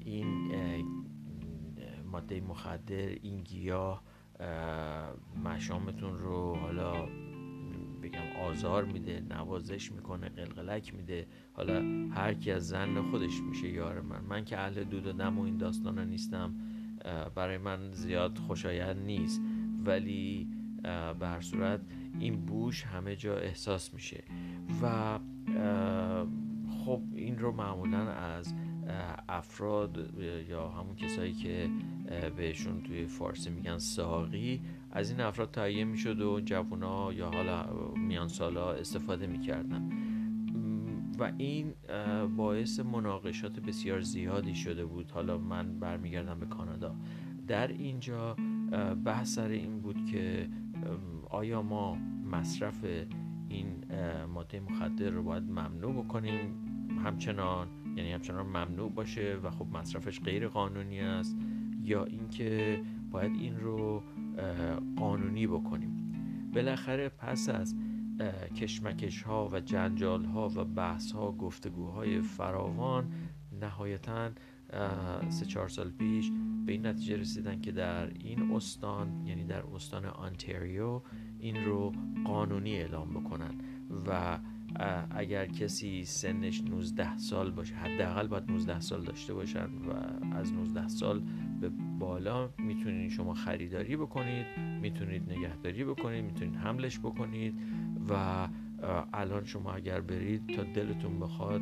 این 0.00 0.54
ماده 2.12 2.40
مخدر 2.40 2.96
این 2.96 3.40
گیاه 3.42 4.02
مشامتون 5.44 6.18
رو 6.18 6.54
حالا 6.54 7.08
بگم 8.02 8.42
آزار 8.42 8.84
میده 8.84 9.20
نوازش 9.30 9.92
می‌کنه 9.92 10.28
قلقلک 10.28 10.94
میده. 10.94 11.26
حالا 11.52 11.82
هر 12.14 12.34
کی 12.34 12.50
از 12.50 12.68
زن 12.68 13.02
خودش 13.10 13.40
میشه 13.40 13.68
یار 13.68 14.00
من. 14.00 14.20
من 14.20 14.44
که 14.44 14.58
اهل 14.58 14.84
دود 14.84 15.06
و 15.06 15.12
دم 15.12 15.38
و 15.38 15.42
این 15.42 15.56
داستان 15.56 16.08
نیستم 16.08 16.54
برای 17.34 17.58
من 17.58 17.92
زیاد 17.92 18.38
خوشایند 18.38 19.04
نیست. 19.04 19.40
ولی 19.84 20.48
به 21.18 21.40
صورت 21.40 21.80
این 22.20 22.46
بوش 22.46 22.84
همه 22.84 23.16
جا 23.16 23.36
احساس 23.36 23.94
میشه. 23.94 24.24
و 24.82 25.18
خب 26.84 27.00
این 27.14 27.38
رو 27.38 27.52
معمولا 27.52 28.10
از 28.10 28.54
افراد 29.28 30.14
یا 30.48 30.68
همون 30.68 30.96
کسایی 30.96 31.32
که 31.32 31.70
بهشون 32.36 32.82
توی 32.82 33.06
فارسی 33.06 33.50
میگن 33.50 33.78
ساقی 33.78 34.60
از 34.90 35.10
این 35.10 35.20
افراد 35.20 35.50
تهیه 35.50 35.84
می‌شد 35.84 36.20
و 36.20 36.40
جوونا 36.40 37.12
یا 37.12 37.30
حالا 37.30 37.66
میان 37.96 38.28
سالا 38.28 38.72
استفاده 38.72 39.26
می‌کردن. 39.26 39.90
و 41.18 41.32
این 41.38 41.74
باعث 42.36 42.80
مناقشات 42.80 43.60
بسیار 43.60 44.00
زیادی 44.00 44.54
شده 44.54 44.84
بود. 44.84 45.10
حالا 45.10 45.38
من 45.38 45.78
برمیگردم 45.78 46.40
به 46.40 46.46
کانادا. 46.46 46.94
در 47.46 47.68
اینجا 47.68 48.36
بحث 49.04 49.34
سر 49.34 49.48
این 49.48 49.80
بود 49.80 50.04
که 50.04 50.48
آیا 51.30 51.62
ما 51.62 51.98
مصرف 52.32 52.84
این 53.54 53.84
ماده 54.24 54.60
مخدر 54.60 55.10
رو 55.10 55.22
باید 55.22 55.42
ممنوع 55.42 56.04
بکنیم. 56.04 56.54
همچنان 57.04 57.68
یعنی 57.96 58.12
همچنان 58.12 58.46
ممنوع 58.46 58.90
باشه 58.90 59.38
و 59.42 59.50
خب 59.50 59.66
مصرفش 59.66 60.20
غیر 60.20 60.48
قانونی 60.48 61.00
است. 61.00 61.36
یا 61.82 62.04
اینکه 62.04 62.80
باید 63.10 63.32
این 63.32 63.60
رو 63.60 64.02
قانونی 64.96 65.46
بکنیم. 65.46 66.12
بالاخره 66.54 67.08
پس 67.08 67.48
از 67.48 67.74
کشمکش 68.56 69.22
ها 69.22 69.48
و 69.52 69.60
جنجال 69.60 70.24
ها 70.24 70.48
و 70.56 70.64
بحث 70.64 71.12
ها 71.12 71.32
گفتگوهای 71.32 72.20
فراوان 72.20 73.12
نهایتا 73.60 74.30
سه 75.28 75.44
چهار 75.46 75.68
سال 75.68 75.90
پیش 75.90 76.30
به 76.66 76.72
این 76.72 76.86
نتیجه 76.86 77.16
رسیدن 77.16 77.60
که 77.60 77.72
در 77.72 78.08
این 78.08 78.52
استان 78.52 79.26
یعنی 79.26 79.44
در 79.44 79.62
استان 79.74 80.04
آنتریو 80.04 81.00
این 81.44 81.64
رو 81.64 81.92
قانونی 82.24 82.76
اعلام 82.76 83.10
بکنن 83.10 83.54
و 84.06 84.38
اگر 85.10 85.46
کسی 85.46 86.04
سنش 86.04 86.60
19 86.60 87.16
سال 87.16 87.50
باشه 87.50 87.74
حداقل 87.74 88.26
باید 88.26 88.50
19 88.50 88.80
سال 88.80 89.04
داشته 89.04 89.34
باشن 89.34 89.66
و 89.66 89.92
از 90.36 90.52
19 90.52 90.88
سال 90.88 91.22
به 91.60 91.70
بالا 91.98 92.50
می‌تونید 92.58 93.10
شما 93.10 93.34
خریداری 93.34 93.96
بکنید 93.96 94.46
می‌تونید 94.80 95.32
نگهداری 95.32 95.84
بکنید 95.84 96.24
می‌تونید 96.24 96.56
حملش 96.56 96.98
بکنید 96.98 97.60
و 98.08 98.48
الان 99.12 99.44
شما 99.44 99.72
اگر 99.72 100.00
برید 100.00 100.56
تا 100.56 100.62
دلتون 100.62 101.20
بخواد 101.20 101.60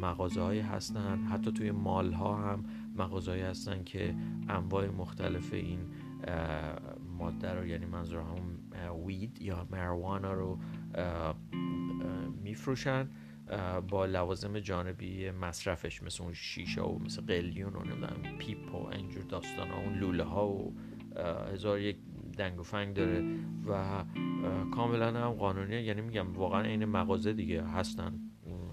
مغازه 0.00 0.40
هایی 0.40 0.60
هستن 0.60 1.24
حتی 1.24 1.52
توی 1.52 1.70
مال 1.70 2.12
ها 2.12 2.36
هم 2.36 2.64
مغازهایی 2.96 3.42
هستن 3.42 3.84
که 3.84 4.14
انواع 4.48 4.88
مختلف 4.88 5.52
این 5.52 5.78
ماده 7.18 7.52
رو 7.52 7.66
یعنی 7.66 7.86
منظور 7.86 8.20
هم 8.20 8.55
وید 9.06 9.42
یا 9.42 9.66
مروانا 9.70 10.32
رو 10.32 10.58
میفروشن 12.42 13.10
با 13.88 14.06
لوازم 14.06 14.58
جانبی 14.58 15.30
مصرفش 15.30 16.02
مثل 16.02 16.22
اون 16.22 16.32
شیشه 16.32 16.82
و 16.82 16.98
مثل 16.98 17.22
قلیون 17.22 17.76
و 17.76 17.84
نمی‌دونم 17.84 18.38
پیپ 18.38 18.74
و 18.74 18.86
اینجور 18.86 19.22
داستان 19.22 19.68
ها 19.68 19.80
اون 19.80 19.98
لوله 19.98 20.24
ها 20.24 20.48
و 20.48 20.74
هزار 21.52 21.80
یک 21.80 21.96
دنگ 22.38 22.60
و 22.60 22.62
فنگ 22.62 22.94
داره 22.94 23.24
و 23.68 24.04
کاملا 24.74 25.06
هم 25.06 25.30
قانونیه. 25.30 25.82
یعنی 25.82 26.00
میگم 26.00 26.32
واقعا 26.32 26.62
این 26.62 26.84
مغازه 26.84 27.32
دیگه 27.32 27.64
هستن. 27.64 28.20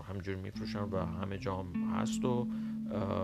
همجور 0.09 0.35
میفروشن 0.35 0.83
و 0.83 1.05
همه 1.05 1.37
جام 1.37 1.89
هست 1.93 2.25
و 2.25 2.47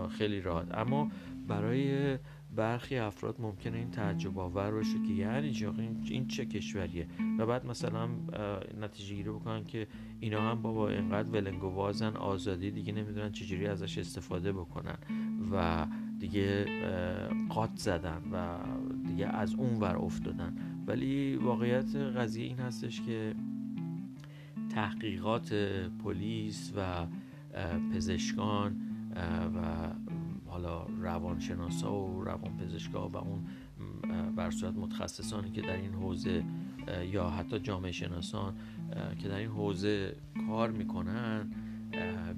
خیلی 0.08 0.40
راحت. 0.40 0.74
اما 0.74 1.10
برای 1.48 2.18
برخی 2.56 2.96
افراد 2.98 3.40
ممکنه 3.40 3.78
این 3.78 3.90
تعجب 3.90 4.38
آور 4.38 4.70
باشه 4.70 5.02
که 5.06 5.12
یعنی 5.12 5.66
این 6.04 6.26
چه 6.26 6.46
کشوریه؟ 6.46 7.06
و 7.38 7.46
بعد 7.46 7.66
مثلا 7.66 8.08
نتیجه 8.80 9.14
گیری 9.14 9.30
بکنن 9.30 9.64
که 9.64 9.86
اینا 10.20 10.50
هم 10.50 10.62
بابا 10.62 10.90
اینقدر 10.90 11.28
ولنگ 11.28 11.64
و 11.64 11.66
وازن 11.66 12.16
آزادی 12.16 12.70
دیگه 12.70 12.92
نمی‌دونن 12.92 13.32
چجوری 13.32 13.66
ازش 13.66 13.98
استفاده 13.98 14.52
بکنن 14.52 14.98
و 15.52 15.86
دیگه 16.18 16.64
قات 17.48 17.70
زدن 17.74 18.22
و 18.32 18.58
دیگه 19.08 19.26
از 19.26 19.54
اون 19.54 19.80
ور 19.80 19.96
افتادن. 19.96 20.56
ولی 20.86 21.36
واقعیت 21.36 21.96
قضیه 21.96 22.46
این 22.46 22.58
هستش 22.58 23.00
که 23.00 23.34
تحقیقات 24.74 25.54
پلیس 26.04 26.72
و 26.76 27.06
پزشکان 27.94 28.76
و 29.56 29.90
حالا 30.60 30.86
روانشناسا 31.00 32.00
و 32.00 32.24
روانپزشکا 32.24 33.08
و 33.08 33.16
اون 33.16 33.46
بر 34.36 34.50
صورت 34.50 34.74
متخصصانی 34.74 35.50
که 35.50 35.62
در 35.62 35.76
این 35.76 35.92
حوزه 35.92 36.44
یا 37.10 37.30
حتی 37.30 37.58
جامعه 37.58 37.92
شناسان 37.92 38.54
که 39.18 39.28
در 39.28 39.36
این 39.36 39.48
حوزه 39.48 40.16
کار 40.46 40.70
می‌کنن 40.70 41.50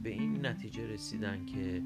به 0.02 0.11
این 0.11 0.47
نتیجه 0.47 0.87
رسیدن 0.87 1.47
که 1.47 1.83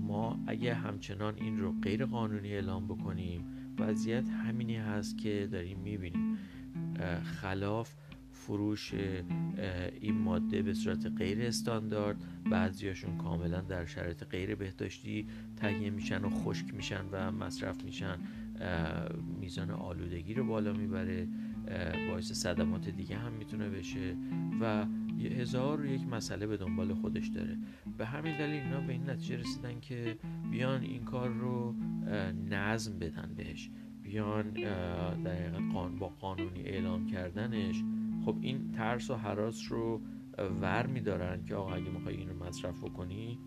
ما 0.00 0.38
اگه 0.46 0.74
همچنان 0.74 1.34
این 1.36 1.58
رو 1.58 1.74
غیر 1.82 2.06
قانونی 2.06 2.52
اعلام 2.52 2.86
بکنیم 2.86 3.44
وضعیت 3.78 4.28
همینی 4.28 4.76
هست 4.76 5.18
که 5.18 5.48
داریم 5.52 5.78
می‌بینیم. 5.78 6.38
خلاف 7.22 7.94
فروش 8.46 8.94
این 10.00 10.14
ماده 10.14 10.62
به 10.62 10.74
صورت 10.74 11.06
غیر 11.06 11.42
استاندارد. 11.42 12.16
بعضیاشون 12.50 13.16
کاملا 13.18 13.60
در 13.60 13.86
شرایط 13.86 14.24
غیر 14.24 14.54
بهداشتی 14.54 15.26
تهیه 15.56 15.90
میشن 15.90 16.24
و 16.24 16.30
خشک 16.30 16.74
میشن 16.74 17.04
و 17.12 17.32
مصرف 17.32 17.84
میشن. 17.84 18.18
میزان 19.40 19.70
آلودگی 19.70 20.34
رو 20.34 20.46
بالا 20.46 20.72
می‌بره. 20.72 21.28
باعث 22.08 22.32
صدمات 22.32 22.88
دیگه 22.88 23.16
هم 23.16 23.32
می‌تونه 23.32 23.68
بشه 23.68 24.16
و 24.60 24.86
هزار 25.20 25.86
یک 25.86 26.08
مسئله 26.08 26.46
به 26.46 26.56
دنبال 26.56 26.94
خودش 26.94 27.26
داره. 27.26 27.58
به 27.98 28.06
همین 28.06 28.38
دلیل 28.38 28.62
اینا 28.62 28.80
به 28.80 28.92
این 28.92 29.10
نتیجه 29.10 29.36
رسیدن 29.36 29.80
که 29.80 30.18
بیان 30.50 30.82
این 30.82 31.04
کار 31.04 31.28
رو 31.28 31.74
نظم 32.50 32.98
بدن 32.98 33.34
بهش. 33.36 33.70
بیان 34.02 34.50
در 35.24 35.50
با 35.98 36.08
قانونی 36.08 36.60
اعلام 36.60 37.06
کردنش 37.06 37.82
خب 38.24 38.36
این 38.40 38.72
ترس 38.72 39.10
و 39.10 39.14
حراس 39.14 39.72
رو 39.72 40.00
ور 40.60 40.86
میدارن 40.86 41.44
که 41.44 41.54
آقا 41.54 41.74
اگه 41.74 41.90
می‌خوای 41.90 42.16
اینو 42.16 42.44
مصرف 42.44 42.84
بکنی 42.84 43.38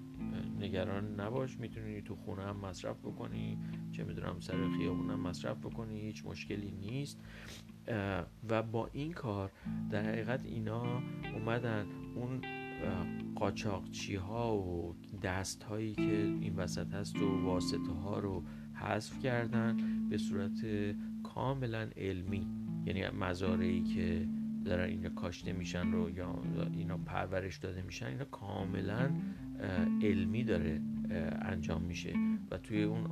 نگران 0.60 1.20
نباش 1.20 1.60
می‌تونی 1.60 2.02
تو 2.02 2.16
خونه 2.16 2.44
هم 2.44 2.58
مصرف 2.58 3.00
بکنی 3.00 3.58
چه 3.92 4.04
می‌دونم 4.04 4.40
سر 4.40 4.70
خیابون 4.78 5.10
هم 5.10 5.20
مصرف 5.20 5.58
بکنی 5.58 6.02
هیچ 6.02 6.26
مشکلی 6.26 6.72
نیست. 6.72 7.20
و 8.50 8.64
با 8.64 8.90
این 8.94 9.12
کار 9.12 9.52
در 9.90 10.04
حقیقت 10.04 10.46
اینا 10.46 11.02
اومدن 11.36 11.86
اون 12.16 12.42
قاچاقچی 13.36 14.16
ها 14.16 14.58
و 14.58 14.96
دست 15.24 15.64
هایی 15.64 15.94
که 15.94 16.24
این 16.42 16.56
وسط 16.56 16.94
هست 16.94 17.18
و 17.22 17.44
واسطه 17.46 17.92
ها 17.92 18.20
رو 18.20 18.44
حذف 18.74 19.20
کردن 19.20 19.78
به 20.10 20.18
صورت 20.18 20.66
کاملا 21.24 21.88
علمی. 21.98 22.48
یعنی 22.86 23.08
مزارعی 23.08 23.84
که 23.84 24.28
دارن 24.68 24.90
اینا 24.90 25.10
کاشته 25.10 25.54
میشن 25.54 25.92
رو 25.92 26.10
یا 26.10 26.42
اینا 26.74 26.98
پرورش 26.98 27.58
داده 27.58 27.82
میشن 27.82 28.06
اینا 28.06 28.26
کاملا 28.26 29.12
علمی 30.02 30.44
داره 30.44 30.82
انجام 31.42 31.82
میشه 31.82 32.14
و 32.52 32.58
توی 32.58 32.84
اون 32.84 33.08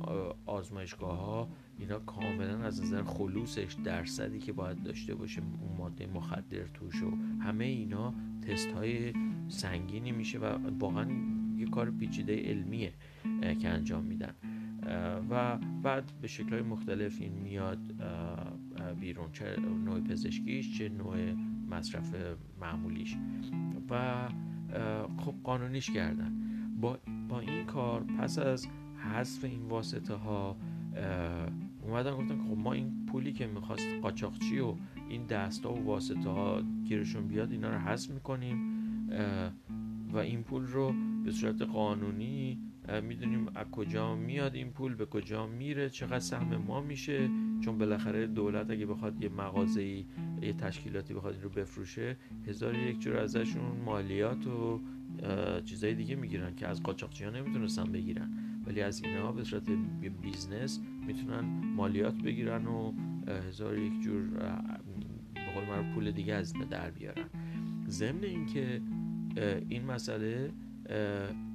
آزمایشگاه 0.46 1.18
ها 1.18 1.48
اینا 1.78 1.98
کاملا 1.98 2.58
از 2.58 2.82
نظر 2.82 3.02
خلوصش 3.02 3.76
درصدی 3.84 4.38
که 4.38 4.52
باید 4.52 4.82
داشته 4.82 5.14
باشه 5.14 5.42
اون 5.42 5.76
ماده 5.78 6.06
مخدر 6.06 6.66
توش 6.74 7.02
و 7.02 7.10
همه 7.40 7.64
اینا 7.64 8.14
تست 8.48 8.72
های 8.72 9.12
سنگینی 9.48 10.12
میشه 10.12 10.38
و 10.38 10.58
واقعا 10.78 11.06
یه 11.56 11.66
کار 11.66 11.90
پیچیده 11.90 12.42
علمیه 12.42 12.92
که 13.58 13.68
انجام 13.68 14.04
میدن. 14.04 14.34
و 15.30 15.58
بعد 15.82 16.12
به 16.22 16.28
شکل 16.28 16.48
های 16.48 16.62
مختلف 16.62 17.20
این 17.20 17.32
میاد 17.32 17.78
بیرون 19.00 19.32
چه 19.32 19.56
نوع 19.84 20.00
پزشکیش 20.00 20.78
چه 20.78 20.88
نوع 20.88 21.16
مصرف 21.70 22.14
معمولیش. 22.60 23.16
و 23.90 24.28
خب 25.16 25.34
قانونیش 25.44 25.90
کردن. 25.90 26.32
با, 26.80 26.98
با 27.28 27.40
این 27.40 27.64
کار 27.64 28.02
پس 28.02 28.38
از 28.38 28.68
حذف 28.96 29.44
این 29.44 29.62
واسطه 29.62 30.14
ها 30.14 30.56
اومدن 31.82 32.16
گفتن 32.16 32.44
خب 32.44 32.58
ما 32.58 32.72
این 32.72 33.06
پولی 33.06 33.32
که 33.32 33.46
می‌خواست 33.46 33.86
قاچاقچی 34.02 34.58
و 34.58 34.74
این 35.08 35.26
دستا 35.26 35.72
و 35.72 35.84
واسطه 35.84 36.28
ها 36.28 36.62
گیرشون 36.84 37.28
بیاد 37.28 37.52
اینا 37.52 37.70
رو 37.70 37.78
حذف 37.78 38.10
می‌کنیم. 38.10 38.76
و 40.12 40.16
این 40.16 40.42
پول 40.42 40.66
رو 40.66 40.94
به 41.24 41.30
صورت 41.30 41.62
قانونی 41.62 42.58
می‌دونیم 43.02 43.46
از 43.54 43.66
کجا 43.70 44.16
میاد 44.16 44.54
این 44.54 44.70
پول 44.70 44.94
به 44.94 45.06
کجا 45.06 45.46
میره 45.46 45.90
چقدر 45.90 46.18
سهم 46.18 46.56
ما 46.56 46.80
میشه. 46.80 47.30
چون 47.60 47.78
بالاخره 47.78 48.26
دولت 48.26 48.70
اگه 48.70 48.86
بخواد 48.86 49.22
یه 49.22 49.28
مغازه 49.28 50.04
یه 50.42 50.52
تشکیلاتی 50.52 51.14
بخواد 51.14 51.34
این 51.34 51.42
رو 51.42 51.48
بفروشه 51.48 52.16
هزار 52.46 52.74
یک 52.74 53.00
جور 53.00 53.16
ازشون 53.16 53.80
مالیات 53.84 54.46
و 54.46 54.80
چیزای 55.64 55.94
دیگه 55.94 56.16
می‌گیرن 56.16 56.54
که 56.54 56.66
از 56.66 56.82
قاچاقچی 56.82 57.24
ها 57.24 57.30
نمی‌تونستن 57.30 57.92
بگیرن. 57.92 58.30
ولی 58.66 58.80
از 58.80 59.02
اینها 59.02 59.32
به 59.32 59.44
صورت 59.44 59.70
business 60.22 60.80
می‌تونن 61.06 61.40
مالیات 61.76 62.14
بگیرن 62.14 62.66
و 62.66 62.92
هزار 63.48 63.78
یک 63.78 64.00
جور 64.00 64.22
به 65.34 65.40
قول 65.54 65.94
پول 65.94 66.10
دیگه 66.10 66.34
از 66.34 66.54
در 66.70 66.90
بیارن. 66.90 67.24
ضمن 67.88 68.24
اینکه 68.24 68.82
این 69.68 69.84
مسئله 69.84 70.50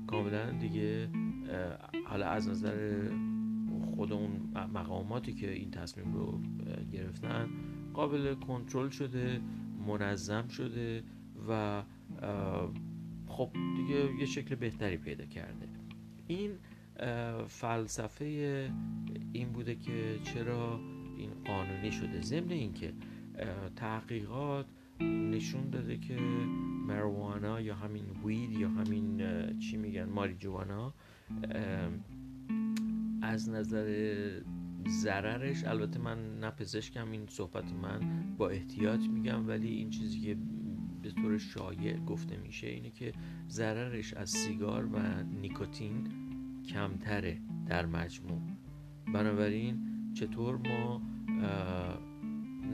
کاملا 0.08 0.52
دیگه 0.52 1.10
حالا 2.06 2.26
از 2.28 2.50
نظر 2.50 3.10
خود 3.96 4.14
اون 4.14 4.32
مقاماتی 4.74 5.34
که 5.34 5.52
این 5.52 5.72
تصمیم 5.72 6.14
رو 6.14 6.40
گرفتن 6.94 7.50
قابل 7.94 8.36
کنترل 8.36 8.90
شده 8.90 9.42
منظم 9.88 10.48
شده 10.48 11.04
و 11.50 11.84
خب 13.28 13.50
دیگه 13.76 14.20
یه 14.20 14.26
شکل 14.26 14.56
بهتری 14.56 14.98
پیدا 14.98 15.26
کرده. 15.26 15.70
این 16.28 16.52
فلسفه 17.48 18.26
این 19.34 19.50
بوده 19.50 19.76
که 19.76 20.20
چرا 20.24 20.80
این 21.18 21.30
قانونی 21.46 21.92
شده. 21.92 22.22
ضمن 22.22 22.52
اینکه 22.52 22.94
تحقیقات 23.76 24.66
نشون 25.02 25.70
داده 25.70 25.98
که 25.98 26.16
مروانا 26.88 27.62
یا 27.62 27.76
همین 27.76 28.06
وید 28.26 28.52
یا 28.52 28.70
همین 28.70 29.22
چی 29.60 29.78
میگن 29.78 30.04
ماریجوانا 30.04 30.94
از 33.22 33.50
نظر 33.50 33.86
ضررش 34.90 35.64
البته 35.64 36.00
من 36.00 36.40
نه 36.40 36.50
پزشکم 36.50 37.12
این 37.12 37.26
صحبت 37.28 37.74
من 37.74 38.00
با 38.38 38.50
احتیاط 38.50 39.00
میگم 39.00 39.48
ولی 39.48 39.68
این 39.68 39.90
چیزی 39.90 40.20
که 40.20 40.38
به 41.02 41.12
طور 41.12 41.38
شایع 41.38 41.98
گفته 41.98 42.38
میشه 42.38 42.68
اینه 42.68 42.90
که 42.90 43.14
ضررش 43.50 44.14
از 44.14 44.30
سیگار 44.30 44.86
و 44.86 45.24
نیکوتین 45.24 46.08
کمتره 46.66 47.38
در 47.68 47.86
مجموع. 47.86 48.42
بنابراین 49.14 49.80
چطور 50.14 50.58
ما 50.58 51.02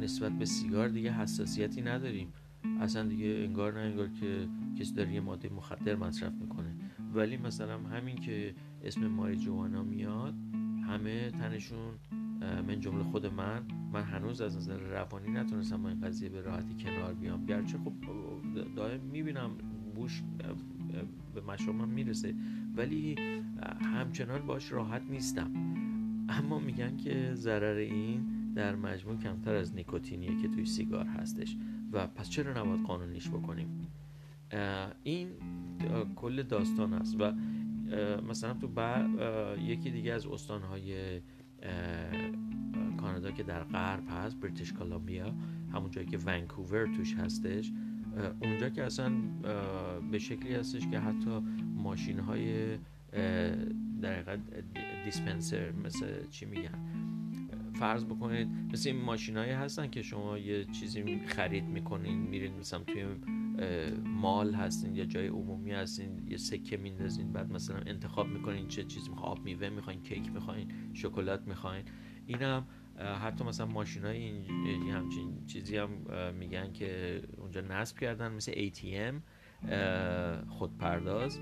نسبت 0.02 0.32
به 0.32 0.46
سیگار 0.46 0.88
دیگه 0.88 1.12
حساسیتی 1.12 1.82
نداریم؟ 1.82 2.34
اصلا 2.80 3.04
دیگه 3.04 3.26
انگار 3.26 3.74
نه 3.74 3.80
انگار 3.80 4.08
که 4.08 4.48
کسی 4.80 4.94
داره 4.94 5.14
یه 5.14 5.20
ماده 5.20 5.50
مخدر 5.50 5.96
مصرف 5.96 6.34
می‌کنه. 6.34 6.76
ولی 7.14 7.38
مثلا 7.38 7.80
همین 7.80 8.16
که 8.16 8.56
اسم 8.84 9.08
ماری 9.08 9.36
جوانا 9.36 9.84
میاد 9.84 10.34
همه 10.88 11.32
تنشون 11.32 11.94
من 12.68 12.80
جمله 12.80 13.04
خود 13.04 13.26
من 13.26 13.62
من 13.94 14.04
هنوز 14.04 14.42
از 14.42 14.58
نظر 14.58 14.78
روانی 14.78 15.32
نتونستم 15.32 15.84
با 15.84 15.90
این 15.90 16.02
قضیه 16.02 16.30
به 16.30 16.42
راحتی 16.42 16.84
کنار 16.84 17.14
بیام. 17.14 17.46
گرچه 17.46 17.78
خب 17.78 17.94
دائم 18.76 19.00
می‌بینم 19.00 19.52
بوش 19.96 20.24
به 21.36 21.42
مشامم 21.42 21.90
می‌رسه 21.90 22.36
ولی 22.76 23.16
همچنان 23.82 24.46
باش 24.46 24.72
راحت 24.72 25.02
نیستم. 25.10 25.52
اما 26.30 26.60
میگن 26.60 26.98
که 26.98 27.32
ضرر 27.34 27.78
این 27.78 28.26
در 28.56 28.76
مجموع 28.76 29.18
کمتر 29.18 29.56
از 29.56 29.76
نیکوتینیه 29.76 30.42
که 30.42 30.48
توی 30.48 30.66
سیگار 30.66 31.06
هستش. 31.06 31.58
و 31.92 32.08
پس 32.08 32.30
چرا 32.30 32.62
نباید 32.64 32.84
قانونیش 32.84 33.30
بکنیم؟ 33.30 33.88
این 35.04 35.30
کل 36.16 36.44
داستان 36.44 36.94
است. 36.94 37.16
و 37.20 37.34
مثلا 38.30 38.54
تو 38.54 38.68
یکی 39.60 39.92
دیگه 39.92 40.14
از 40.14 40.26
استانهای 40.26 41.22
کانادا 42.98 43.32
که 43.32 43.44
در 43.44 43.64
غرب 43.64 44.04
هست 44.10 44.40
بریتیش 44.40 44.74
کلمبیا 44.74 45.34
همون 45.74 45.92
جایی 45.92 46.08
که 46.08 46.18
ونکوور 46.18 46.86
توش 46.86 47.16
هستش 47.16 47.72
اونجا 48.42 48.70
که 48.70 48.84
اصلا 48.84 49.12
به 50.12 50.20
شکلی 50.20 50.54
هستش 50.54 50.88
که 50.88 51.00
حتی 51.00 51.40
ماشین 51.76 52.20
های 52.20 52.78
در 54.02 54.38
دیسپنسر 55.06 55.72
مثل 55.72 56.28
چی 56.30 56.46
میگن؟ 56.46 56.80
فرض 57.74 58.06
بکنید 58.06 58.48
مثل 58.74 58.90
این 58.90 59.02
ماشین 59.02 59.38
هستن 59.38 59.90
که 59.90 60.02
شما 60.02 60.38
یه 60.38 60.66
چیزی 60.66 61.20
خرید 61.28 61.64
می‌کنین 61.64 62.18
میرین 62.18 62.54
مثلا 62.60 62.80
توی 62.80 63.06
مال 64.04 64.54
هستین 64.54 64.96
یا 64.96 65.06
جای 65.06 65.28
عمومی 65.28 65.72
هستین 65.72 66.28
یه 66.28 66.38
سکه 66.38 66.78
میندازین 66.78 67.34
بعد 67.34 67.52
مثلا 67.52 67.78
انتخاب 67.78 68.28
می‌کنین 68.28 68.68
چه 68.68 68.84
چیزی 68.84 69.10
می‌خواین 69.10 69.32
آب 69.32 69.44
میوه 69.44 69.70
می‌خواین 69.70 70.02
کیک 70.04 70.32
می‌خواین 70.32 70.72
شکلات 70.94 71.48
می‌خواین. 71.48 71.86
اینم 72.26 72.68
حتی 73.24 73.44
مثلا 73.44 73.66
ماشین 73.66 74.06
های 74.06 74.18
این 74.18 74.92
همچین 74.92 75.46
چیزی 75.46 75.78
هم 75.78 75.90
میگن 76.40 76.72
که 76.74 77.22
اونجا 77.38 77.62
نصب 77.62 77.98
کردن 77.98 78.32
مثل 78.32 78.52
ATM 78.52 79.16
خودپرداز 80.48 81.40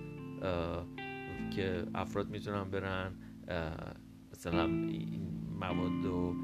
که 1.55 1.85
افراد 1.95 2.29
می‌تونن 2.29 2.69
برن 2.69 3.13
مثلا 4.31 4.63
این 4.65 5.31
مواد 5.59 6.05
رو 6.05 6.35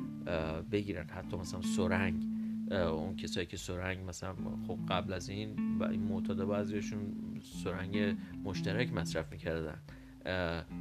بگیرن 0.71 1.09
حتی 1.09 1.37
مثلا 1.37 1.61
سرنگ. 1.61 2.30
اون 2.71 3.15
کسایی 3.15 3.45
که 3.45 3.57
سرنگ 3.57 4.09
مثلا 4.09 4.35
خب 4.67 4.79
قبل 4.89 5.13
از 5.13 5.29
این 5.29 5.77
و 5.77 5.83
این 5.83 6.03
معتادا 6.03 6.45
بعضیشون 6.45 6.99
سرنگ 7.41 8.17
مشترک 8.43 8.93
مصرف 8.93 9.31
می‌کردن. 9.31 9.77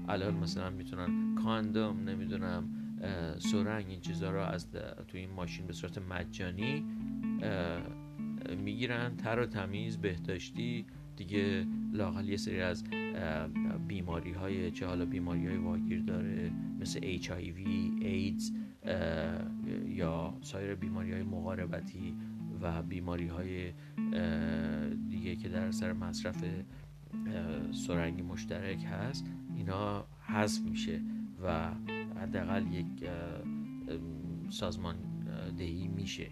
الان 0.09 0.35
مثلا 0.35 0.71
می‌تونن 0.71 1.35
کاندوم 1.35 2.09
نمی‌دونم 2.09 2.69
سرنگ 3.39 3.87
این 3.89 4.01
چیزها 4.01 4.31
رو 4.31 4.41
از 4.41 4.73
تو 5.09 5.19
این 5.19 5.31
ماشین 5.31 5.67
به 5.67 5.73
صورت 5.73 5.99
مجانی 5.99 6.85
می‌گیرن 8.65 9.17
تر 9.17 9.39
و 9.39 9.47
تمیز 9.47 9.99
بهداشتی. 9.99 10.87
دیگه 11.17 11.67
لاقل 11.93 12.29
یه 12.29 12.37
سری 12.37 12.61
از 12.61 12.85
بیماری 13.89 14.33
های 14.33 14.71
چه 14.71 14.87
حالا 14.87 15.05
بیماری 15.05 15.47
های 15.47 15.57
واگیر 15.57 16.01
داره 16.01 16.53
مثل 16.81 17.19
HIV, 17.19 17.59
AIDS 18.03 18.53
یا 19.87 20.35
سایر 20.41 20.75
بیماری 20.75 21.13
های 21.13 21.23
مقاربتی 21.23 22.15
و 22.63 22.83
بیماری 22.83 23.27
های 23.27 23.73
دیگه 25.09 25.37
که 25.37 25.49
در 25.49 25.71
سر 25.71 25.93
مصرف 25.93 26.45
سرنگی 27.73 28.23
مشترک 28.23 28.87
هست 28.91 29.27
اینا 29.57 30.05
حذف 30.21 30.63
میشه 30.63 31.01
و 31.45 31.71
حداقل 32.21 32.67
یک 32.73 32.87
سازمان 34.51 34.95
دهی 35.59 35.89
میشه. 35.89 36.27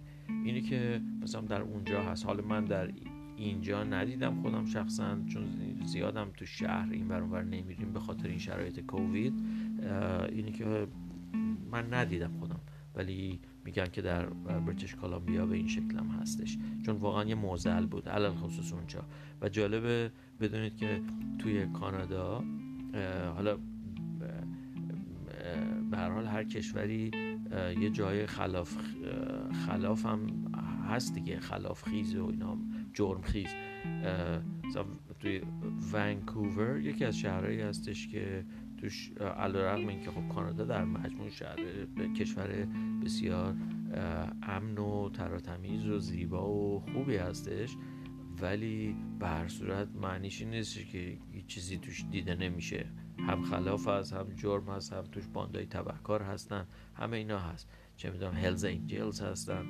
اینی 0.45 0.61
که 0.61 1.01
مثلا 1.23 1.41
در 1.41 1.61
اونجا 1.63 2.03
هست. 2.03 2.27
حالا 2.27 2.45
من 2.45 2.65
در 2.65 2.93
اینجا 3.37 3.85
ندیدم 3.85 4.43
خودم 4.43 4.67
شخصا 4.67 5.19
چون 5.27 5.45
زیادم 5.85 6.31
تو 6.37 6.47
شهر 6.47 6.93
این 6.93 7.09
ور 7.09 7.45
نمیریم 7.45 7.93
به 7.93 8.01
خاطر 8.01 8.29
این 8.29 8.39
شرایط 8.39 8.81
کووید. 8.81 9.35
اینی 10.29 10.53
که 10.53 10.87
من 11.71 11.95
ندیدم 11.95 12.33
خودم. 12.39 12.61
ولی 12.95 13.41
میگن 13.65 13.87
که 13.87 14.03
در 14.03 14.27
بریتیش 14.27 14.95
کلمبیا 14.95 15.47
به 15.47 15.57
این 15.57 15.69
شکل 15.69 15.99
هم 15.99 16.07
هستش. 16.07 16.59
چون 16.87 16.97
واقعا 16.97 17.25
یه 17.25 17.35
موزل 17.35 17.87
بود 17.87 18.09
علل 18.09 18.31
خصوص 18.31 18.73
اونجا. 18.73 19.05
و 19.41 19.49
جالبه 19.49 20.13
بدونید 20.41 20.77
که 20.77 21.03
توی 21.39 21.67
کانادا 21.67 22.45
حالا 23.35 23.59
به 25.91 25.97
هر 25.97 26.11
حال 26.11 26.27
هر 26.27 26.45
کشوری 26.45 27.11
یه 27.81 27.91
جای 27.91 28.27
خلاف 28.27 28.77
خلاف 29.67 30.07
هم 30.07 30.21
هست 30.89 31.15
دیگه. 31.15 31.41
خلاف 31.41 31.83
خیز 31.83 32.17
و 32.17 32.27
اینا 32.27 32.59
جرم 32.95 33.23
خیز. 33.23 33.51
توی 35.21 35.43
ونکوور 35.93 36.81
یکی 36.81 37.05
از 37.05 37.19
شهرهایی 37.19 37.61
هستش 37.61 38.09
که 38.09 38.45
توش 38.81 39.13
علیرغم 39.37 39.89
اینکه 39.89 40.11
خب 40.11 40.29
کانادا 40.29 40.65
در 40.65 40.85
مجموع 40.85 41.29
شهر 41.29 41.57
کشور 42.17 42.69
بسیار 43.05 43.55
امن 44.43 44.79
و 44.79 45.11
تراتمیز 45.11 45.87
و 45.87 45.99
زیبا 45.99 46.51
و 46.51 46.81
خوبی 46.81 47.17
هستش. 47.17 47.77
ولی 48.43 48.97
به 49.19 49.29
هر 49.29 49.49
صورت 49.49 49.89
معنیش 49.95 50.43
نیست 50.43 50.87
که 50.87 51.19
هیچ 51.33 51.47
چیزی 51.47 51.79
توش 51.79 52.05
دیده 52.11 52.35
نمیشه. 52.35 52.87
هم 53.19 53.43
خلاف 53.43 53.89
هست 53.89 54.13
هم 54.13 54.33
جرم 54.37 54.69
هست 54.69 54.93
هم 54.93 55.05
توش 55.05 55.27
باندای 55.27 55.67
تبهکار 55.67 56.23
هستن. 56.23 56.67
همه 56.95 57.17
اینا 57.17 57.39
هست. 57.39 57.71
چه 57.97 58.11
می‌دونم 58.11 58.35
هلز 58.35 58.65
اینجلز 58.65 59.21
هستن. 59.21 59.67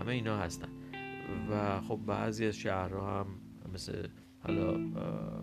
همه 0.00 0.12
اینا 0.12 0.38
هستن. 0.38 0.68
و 1.50 1.80
خب 1.80 2.00
بعضی 2.06 2.46
از 2.46 2.56
شهرها 2.56 3.20
هم 3.20 3.26
مثل 3.74 4.08
حالا 4.40 4.74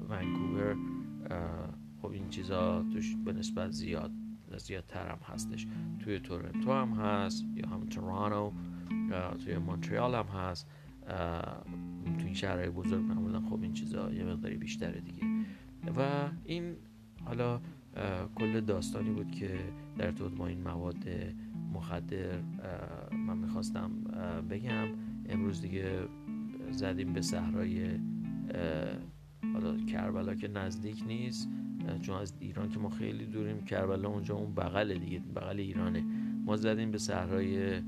ونکوور 0.09 0.75
خب 2.01 2.11
این 2.11 2.29
چیزا 2.29 2.85
توش 2.93 3.15
به 3.15 3.33
نسبت 3.33 3.71
زیاد 3.71 4.11
زیادتر 4.57 5.07
هم 5.07 5.19
هستش. 5.23 5.67
توی 5.99 6.19
تورنتو 6.19 6.73
هم 6.73 6.89
هست 6.89 7.45
یا 7.55 7.67
هم 7.67 7.85
تورانو 7.85 8.51
توی 9.45 9.57
مونتریال 9.57 10.15
هم 10.15 10.25
هست. 10.25 10.67
توی 12.17 12.25
این 12.25 12.33
شهرهای 12.33 12.69
بزرگ 12.69 13.01
معمولا 13.03 13.41
خب 13.41 13.61
این 13.61 13.73
چیزا 13.73 14.13
یه 14.13 14.23
مقداری 14.23 14.57
بیشتره 14.57 15.01
دیگه. 15.01 15.23
و 15.97 16.29
این 16.43 16.75
حالا 17.25 17.61
کل 18.35 18.61
داستانی 18.61 19.09
بود 19.09 19.31
که 19.31 19.59
در 19.97 20.11
تو 20.11 20.29
با 20.29 20.47
این 20.47 20.61
مواد 20.61 21.07
مخدر 21.73 22.41
من 23.11 23.37
می‌خواستم 23.37 23.91
بگم. 24.49 24.87
امروز 25.29 25.61
دیگه 25.61 26.07
زدیم 26.71 27.13
به 27.13 27.21
صحرای 27.21 27.99
حالا 29.53 29.77
کربلا 29.77 30.35
که 30.35 30.47
نزدیک 30.47 31.03
نیست. 31.07 31.49
چون 32.01 32.15
از 32.15 32.33
ایران 32.39 32.69
که 32.69 32.79
ما 32.79 32.89
خیلی 32.89 33.25
دوریم 33.25 33.65
کربلا 33.65 34.09
اونجا 34.09 34.35
اون 34.35 34.55
بغل 34.55 34.97
دیگه 34.97 35.19
بغل 35.35 35.59
ایرانه. 35.59 36.03
ما 36.45 36.57
زدیم 36.57 36.91
به 36.91 36.97
صحرای 36.97 37.81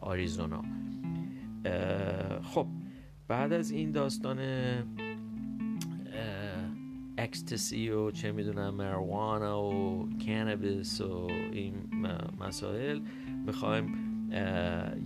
آریزونا. 0.00 0.62
خب 2.42 2.66
بعد 3.28 3.52
از 3.52 3.70
این 3.70 3.90
داستان 3.90 4.38
اکستسی 7.18 7.90
و 7.90 8.10
چه 8.10 8.32
می‌دونم 8.32 8.74
مروانا 8.74 9.62
و 9.62 10.08
کانبیس 10.26 11.00
و 11.00 11.28
این 11.52 11.74
مسائل 12.40 13.00
می‌خوایم 13.46 14.11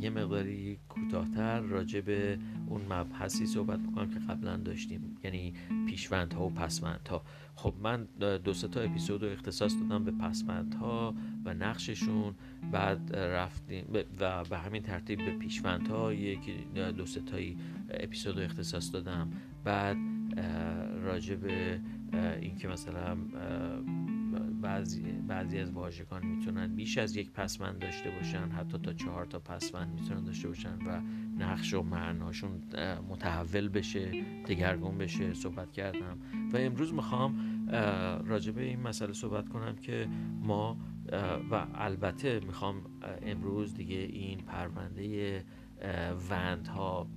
یه 0.00 0.10
مقداری 0.10 0.78
کوتاهتر 0.88 1.60
راجع 1.60 2.00
به 2.00 2.38
اون 2.66 2.80
مبحثی 2.92 3.46
صحبت 3.46 3.80
بکنم 3.80 4.10
که 4.10 4.18
قبلا 4.18 4.56
داشتیم. 4.56 5.16
یعنی 5.24 5.54
پیشوندها 5.86 6.46
و 6.46 6.50
پسوندها. 6.50 7.22
خب 7.54 7.74
من 7.82 8.08
دو 8.20 8.52
تا 8.52 8.80
اپیزود 8.80 9.22
رو 9.22 9.28
اختصاص 9.28 9.74
دادم 9.80 10.04
به 10.04 10.10
پسوندها 10.10 11.14
و 11.44 11.54
نقششون. 11.54 12.34
بعد 12.72 13.16
رفتیم 13.16 13.84
و 14.20 14.44
به 14.44 14.58
همین 14.58 14.82
ترتیب 14.82 15.18
به 15.18 15.30
پیشوندها 15.30 16.12
یکی 16.12 16.54
دو 16.74 17.04
تایی 17.04 17.56
اپیزود 17.90 18.38
رو 18.38 18.44
اختصاص 18.44 18.92
دادم. 18.92 19.30
بعد 19.64 19.96
راجع 21.02 21.34
به 21.34 21.80
اینکه 22.40 22.68
مثلا 22.68 23.16
بعضی, 24.66 25.02
بعضی 25.02 25.58
از 25.58 25.70
واژگان 25.70 26.26
می‌تونن 26.26 26.74
بیش 26.74 26.98
از 26.98 27.16
یک 27.16 27.32
پسوند 27.32 27.78
داشته 27.78 28.10
باشن 28.10 28.48
حتی 28.48 28.78
تا 28.78 28.92
چهار 28.92 29.26
تا 29.26 29.38
پسوند 29.38 30.00
می‌تونن 30.00 30.24
داشته 30.24 30.48
باشن 30.48 30.78
و 30.86 31.00
نقش 31.38 31.74
و 31.74 31.82
معناشون 31.82 32.62
متحول 33.08 33.68
بشه 33.68 34.24
دگرگون 34.48 34.98
بشه 34.98 35.34
صحبت 35.34 35.72
کردم. 35.72 36.18
و 36.52 36.56
امروز 36.56 36.94
می‌خوام 36.94 37.66
راجع 38.24 38.52
به 38.52 38.62
این 38.62 38.80
مسئله 38.80 39.12
صحبت 39.12 39.48
کنم 39.48 39.76
که 39.76 40.08
ما 40.42 40.78
و 41.50 41.66
البته 41.74 42.40
می‌خوام 42.40 42.82
امروز 43.22 43.74
دیگه 43.74 43.96
این 43.96 44.38
پرونده 44.40 45.44
وندها 46.30 47.08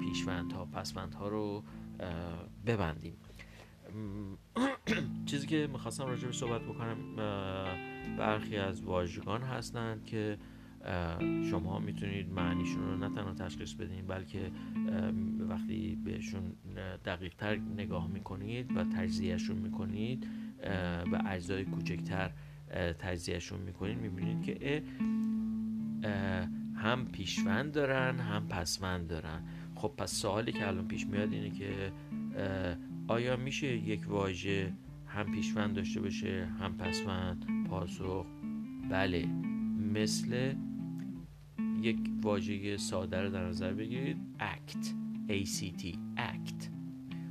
پیشوندها 0.00 0.64
پسوندها 0.64 1.28
رو 1.28 1.64
ببندیم. 2.66 3.16
چیزی 5.26 5.46
که 5.46 5.68
می‌خواستم 5.72 6.06
راجع 6.06 6.26
به 6.26 6.32
صحبت 6.32 6.60
بکنم 6.62 6.96
برخی 8.18 8.56
از 8.56 8.82
واژگان 8.82 9.42
هستند 9.42 10.04
که 10.04 10.38
شما 11.50 11.78
می‌تونید 11.78 12.32
معنیشون 12.32 12.82
رو 12.82 12.96
نه 12.96 13.14
تنها 13.14 13.34
تشخیص 13.34 13.74
بدین 13.74 14.06
بلکه 14.06 14.50
وقتی 15.38 15.98
بهشون 16.04 16.42
دقیق 17.04 17.34
تر 17.34 17.56
نگاه 17.56 18.08
می‌کنید 18.08 18.76
و 18.76 18.84
تجزیهشون 18.84 19.56
می‌کنید 19.56 20.26
به 21.10 21.30
اجزای 21.30 21.64
کوچکتر 21.64 22.30
تجزیهشون 22.98 23.60
می‌کنین 23.60 23.98
می‌بینید 23.98 24.42
که 24.42 24.82
هم 26.76 27.06
پیشوند 27.12 27.72
دارن 27.72 28.18
هم 28.18 28.48
پسوند 28.48 29.08
دارن. 29.08 29.42
خب 29.74 29.92
پس 29.98 30.12
سوالی 30.12 30.52
که 30.52 30.68
الان 30.68 30.88
پیش 30.88 31.06
میاد 31.06 31.32
اینه 31.32 31.50
که 31.50 31.92
آیا 33.08 33.36
میشه 33.36 33.76
یک 33.76 34.08
واژه 34.08 34.72
هم 35.06 35.32
پیشوند 35.32 35.74
داشته 35.74 36.00
باشه 36.00 36.48
هم 36.60 36.76
پسوند 36.76 37.46
پاسخ؟ 37.68 38.26
بله. 38.90 39.26
مثل 39.94 40.54
یک 41.82 41.98
واژه 42.22 42.76
ساده 42.76 43.22
رو 43.22 43.30
در 43.30 43.44
نظر 43.48 43.72
بگیرید. 43.72 44.16
Act. 44.38 44.86
ACT 45.28 45.84
act. 46.16 46.64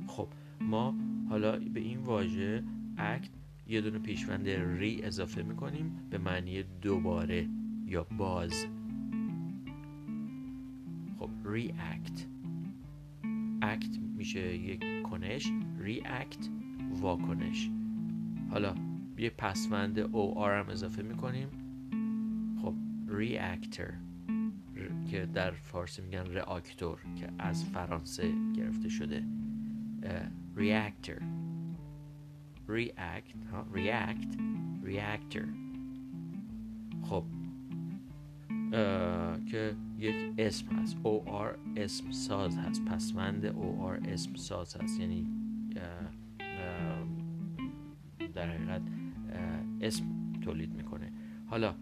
خب 0.06 0.28
ما 0.60 0.94
حالا 1.28 1.58
به 1.58 1.80
این 1.80 1.98
واژه 1.98 2.64
act 2.96 3.28
یه 3.68 3.80
دونه 3.80 3.98
پیشوند 3.98 4.48
ری 4.48 5.02
اضافه 5.02 5.42
می‌کنیم 5.42 6.00
به 6.10 6.18
معنی 6.18 6.62
دوباره 6.62 7.48
یا 7.86 8.04
باز. 8.04 8.66
خب 11.18 11.30
react. 11.44 12.20
Act 13.62 13.98
میشه 14.16 14.56
یک 14.56 15.02
کنش. 15.02 15.52
React 15.86 16.48
واکنش. 17.00 17.70
حالا 18.50 18.74
یه 19.18 19.30
پسوند 19.30 19.98
او 19.98 20.38
آر 20.38 20.58
هم 20.58 20.68
اضافه 20.68 21.02
می‌کنیم. 21.02 21.48
خب 22.62 22.74
reactor 23.08 23.92
که 25.10 25.26
در 25.26 25.50
فارسی 25.50 26.02
میگن 26.02 26.24
reactor 26.24 27.14
که 27.16 27.32
از 27.38 27.64
فرانسه 27.64 28.32
گرفته 28.56 28.88
شده. 28.88 29.24
react 30.56 31.10
ها 33.52 33.66
react 33.74 34.38
reactor. 34.84 35.46
خب 37.02 37.24
که 39.50 39.76
یک 39.98 40.34
اسم 40.38 40.68
هست. 40.68 40.96
OR 41.04 41.58
اسم 41.76 42.10
ساز 42.10 42.58
هست. 42.58 42.84
پسوند 42.84 43.52
OR 43.52 44.08
اسم 44.08 44.34
ساز 44.34 44.76
هست. 44.76 45.00
یعنی 45.00 45.26
در 48.34 48.50
حقیقت 48.50 48.82
اسم 49.80 50.04
تولید 50.40 50.74
می‌کنه. 50.74 51.12
حالا 51.46 51.74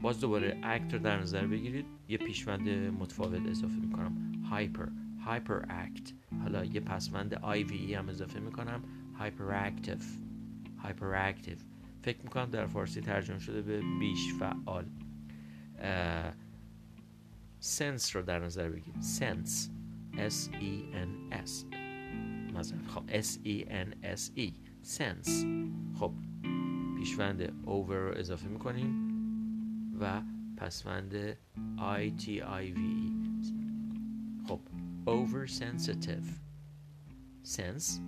باز 0.00 0.20
دوباره 0.20 0.60
اکت 0.62 0.94
رو 0.94 0.98
در 1.00 1.20
نظر 1.20 1.46
بگیرید. 1.46 1.86
یه 2.08 2.18
پیشوند 2.18 2.68
متفاوت 2.68 3.46
اضافه 3.46 3.76
می‌کنم. 3.76 4.32
هایپر 4.50 4.88
هایپر 5.24 5.64
اکت 5.68 6.12
حالا 6.40 6.64
یه 6.64 6.80
پسوند 6.80 7.34
I 7.34 7.62
V 7.62 7.78
E 7.78 7.94
هم 7.94 8.08
اضافه 8.08 8.40
می‌کنم. 8.40 8.82
hyperactive 9.14 9.96
hyperactive 10.78 11.56
فکر 12.02 12.22
می‌کنم 12.22 12.50
در 12.50 12.66
فارسی 12.66 13.00
ترجمه 13.00 13.38
شده 13.38 13.62
به 13.62 13.82
بیش 13.98 14.34
فعال. 14.34 14.86
sense 17.60 18.16
رو 18.16 18.22
در 18.22 18.44
نظر 18.44 18.68
بگیرید. 18.68 19.00
sense 19.00 19.70
S 20.14 20.50
E 20.52 20.94
N 20.94 21.32
S. 21.46 21.83
خب 22.62 23.22
S 23.22 23.38
E 23.44 23.64
N 23.68 23.94
S 24.02 24.38
E 24.38 24.52
sense. 24.82 25.30
خب 25.94 26.12
پیشوند 26.98 27.42
over 27.66 27.92
رو 27.92 28.12
اضافه 28.16 28.48
می‌کنیم 28.48 28.94
و 30.00 30.22
پسوند 30.56 31.32
I 31.78 32.10
T 32.20 32.24
I 32.40 32.74
V 32.76 32.78
E. 32.78 33.14
خب 34.48 34.60
over 35.06 35.46
sensitive 35.48 36.26
sense. 37.56 38.00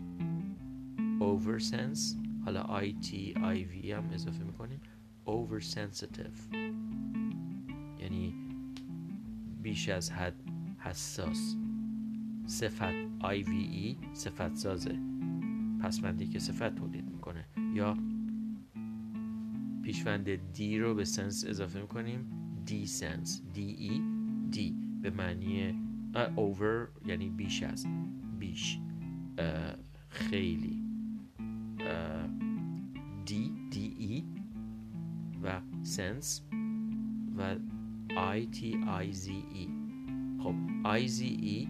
Over 1.20 1.58
sense 1.60 2.16
حالا 2.44 2.80
I 2.80 2.92
T 3.04 3.34
I 3.34 3.66
V 3.72 3.90
هم 3.90 4.10
اضافه 4.12 4.44
می‌کنیم. 4.44 4.80
Over 5.26 5.62
sensitive 5.62 6.56
یعنی 8.00 8.34
بیش 9.62 9.88
از 9.88 10.12
حد 10.12 10.34
حساس. 10.78 11.56
صفت 12.46 12.94
I 13.20 13.42
V 13.44 13.50
E 13.50 13.96
صفت 14.12 14.54
سازه. 14.54 14.98
پسوندی 15.80 16.26
که 16.26 16.38
صفت 16.38 16.74
تولید 16.74 17.10
می‌کنه. 17.10 17.44
یا 17.74 17.96
پیشوند 19.82 20.52
دی 20.52 20.78
رو 20.78 20.94
به 20.94 21.04
سنس 21.04 21.44
اضافه 21.48 21.80
می‌کنیم. 21.80 22.26
دی 22.66 22.86
سنس. 22.86 23.42
دی 23.54 23.62
ای. 23.62 24.02
دی 24.50 24.74
به 25.02 25.10
معنی 25.10 25.74
اوور 26.36 26.88
یعنی 27.06 27.30
بیش 27.30 27.62
از. 27.62 27.86
بیش. 28.38 28.78
خیلی. 30.08 30.82
دی 33.26 33.52
دی 33.70 33.94
ای 33.98 34.24
و 35.42 35.60
سنس 35.82 36.42
و 37.38 37.56
آی 38.16 38.46
تی 38.46 38.78
آی 38.86 39.12
زی 39.12 39.44
ای. 39.52 39.68
خب 40.38 40.54
آی 40.84 41.08
زی 41.08 41.26
ای 41.26 41.68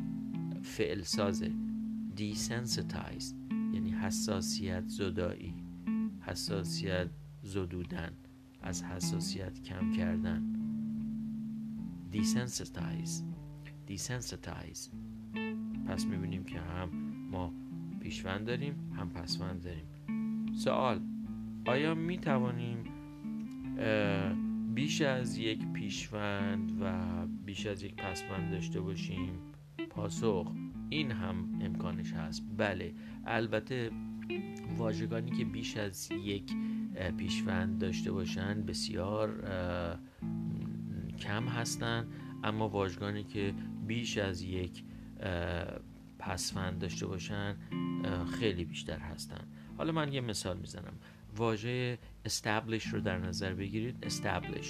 فعل 0.67 1.03
سازه 1.03 1.53
desensitized 2.17 3.35
یعنی 3.73 3.91
حساسیت 3.91 4.85
زدایی 4.87 5.55
حساسیت 6.21 7.09
زدودن 7.43 8.13
از 8.63 8.85
حساسیت 8.85 9.63
کم 9.63 9.93
کردن. 9.93 10.43
Desensitize 12.13 13.23
desensitize 13.89 14.91
پس 15.87 16.07
می‌بینیم 16.07 16.45
که 16.45 16.61
هم 16.61 16.89
ما 17.31 17.53
پیشوند 18.01 18.47
داریم 18.47 18.93
هم 18.97 19.11
پسوند 19.11 19.63
داریم. 19.63 19.87
سوال 20.55 21.01
آیا 21.67 21.95
می 21.95 22.19
توانیم 22.19 22.85
بیش 24.75 25.03
از 25.03 25.39
یک 25.39 25.67
پیشوند 25.73 26.73
و 26.81 27.03
بیش 27.27 27.67
از 27.67 27.83
یک 27.83 27.95
پسوند 27.95 28.51
داشته 28.51 28.81
باشیم؟ 28.81 29.39
پاسخ. 29.97 30.53
این 30.89 31.11
هم 31.11 31.59
امکانش 31.61 32.13
هست. 32.13 32.43
بله. 32.57 32.95
البته 33.25 33.91
واژگانی 34.77 35.31
که 35.31 35.45
بیش 35.45 35.77
از 35.77 36.09
یک 36.13 36.53
پیشوند 37.17 37.79
داشته 37.79 38.13
باشن 38.13 38.63
بسیار 38.63 39.29
کم 41.19 41.49
هستند 41.49 42.13
اما 42.45 42.69
واژگانی 42.69 43.25
که 43.25 43.55
بیش 43.87 44.19
از 44.19 44.43
یک 44.43 44.85
پسوند 46.19 46.79
داشته 46.79 47.07
باشن 47.07 47.57
خیلی 48.39 48.65
بیشتر 48.65 48.99
هستند 48.99 49.47
حالا 49.79 49.93
من 49.93 50.13
یه 50.13 50.21
مثال 50.21 50.57
می‌زنم. 50.57 50.93
واژه 51.37 51.99
establish 52.29 52.87
رو 52.93 53.01
در 53.01 53.19
نظر 53.19 53.55
بگیرید. 53.55 54.07
establish 54.09 54.67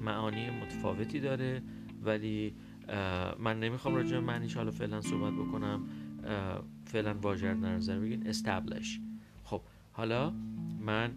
معانی 0.00 0.50
متفاوتی 0.50 1.20
داره 1.20 1.62
ولی 2.02 2.54
من 3.38 3.60
نمی‌خوام 3.60 3.94
راجع 3.94 4.10
به 4.10 4.20
معنیش 4.26 4.56
حالا 4.56 4.70
فعلا 4.70 5.00
صحبت 5.00 5.32
بکنم. 5.32 5.86
فعلا 6.84 7.14
واژه 7.14 7.52
رو 7.52 7.58
نظر 7.58 7.98
بگیرید 7.98 8.32
establish. 8.32 9.00
خب 9.44 9.62
حالا 9.92 10.30
من 10.80 11.10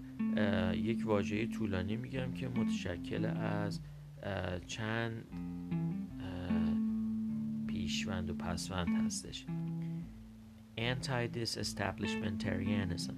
یک 0.76 1.06
واژه 1.06 1.48
طولانی 1.48 1.96
میگم 1.96 2.32
که 2.32 2.48
متشکل 2.48 3.26
از 3.26 3.80
چند 4.68 5.24
پیشوند 7.68 8.30
و 8.30 8.34
پسوند 8.34 8.88
هستش. 9.06 9.46
Anti-disestablishmentarianism. 10.78 13.16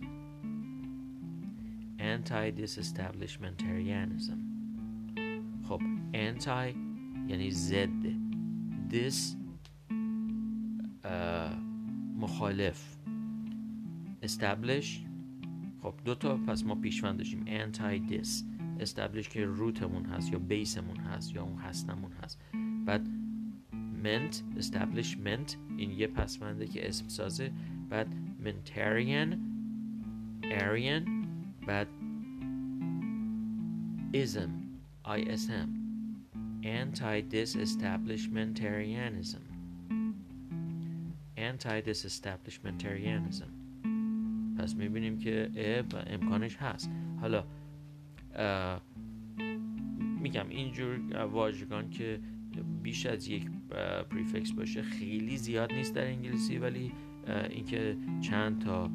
Anti-disestablishmentarianism. 1.99 4.39
خب 5.63 5.81
anti 6.13 6.75
یعنی 7.27 7.51
ضد. 7.51 8.20
This 8.91 9.35
مخالف. 12.15 12.97
Establish. 14.23 14.87
خب 15.81 15.93
دو 16.05 16.15
تا 16.15 16.37
پس 16.37 16.65
ما 16.65 16.75
پیشوند 16.75 17.17
داشتیم. 17.17 17.45
Anti 17.45 18.11
dis 18.11 18.43
establish 18.79 19.27
که 19.27 19.45
روتمون 19.45 20.05
هست 20.05 20.31
یا 20.33 20.39
بیسمون 20.39 20.97
هست 20.97 21.35
یا 21.35 21.43
اون 21.43 21.57
هستمون 21.57 22.11
هست. 22.11 22.41
بعد 22.85 23.07
ment 24.03 24.61
establishment 24.61 25.55
این 25.77 25.91
یه 25.91 26.07
پسونده 26.07 26.67
که 26.67 26.87
اسم 26.87 27.07
سازه. 27.07 27.51
بعد 27.89 28.07
mentarian 28.43 29.37
arian. 30.43 31.09
بعد 31.67 31.87
ism 34.13 34.49
ism. 35.05 35.80
Anti 36.63 37.21
disestablishmentarianism 37.35 39.43
anti 41.37 41.81
disestablishmentarianism 41.81 43.49
پس 44.57 44.75
می‌بینیم 44.75 45.17
که 45.17 45.51
امکانش 46.07 46.55
هست. 46.55 46.91
حالا 47.21 47.43
میگم 50.21 50.49
اینجور 50.49 51.25
واژگان 51.25 51.89
که 51.89 52.19
بیش 52.83 53.05
از 53.05 53.27
یک 53.27 53.49
پریفکس 54.09 54.51
باشه 54.51 54.81
خیلی 54.81 55.37
زیاد 55.37 55.73
نیست 55.73 55.95
در 55.95 56.05
انگلیسی 56.05 56.57
ولی 56.57 56.91
اینکه 57.49 57.97
چند 58.21 58.61
تا 58.61 58.91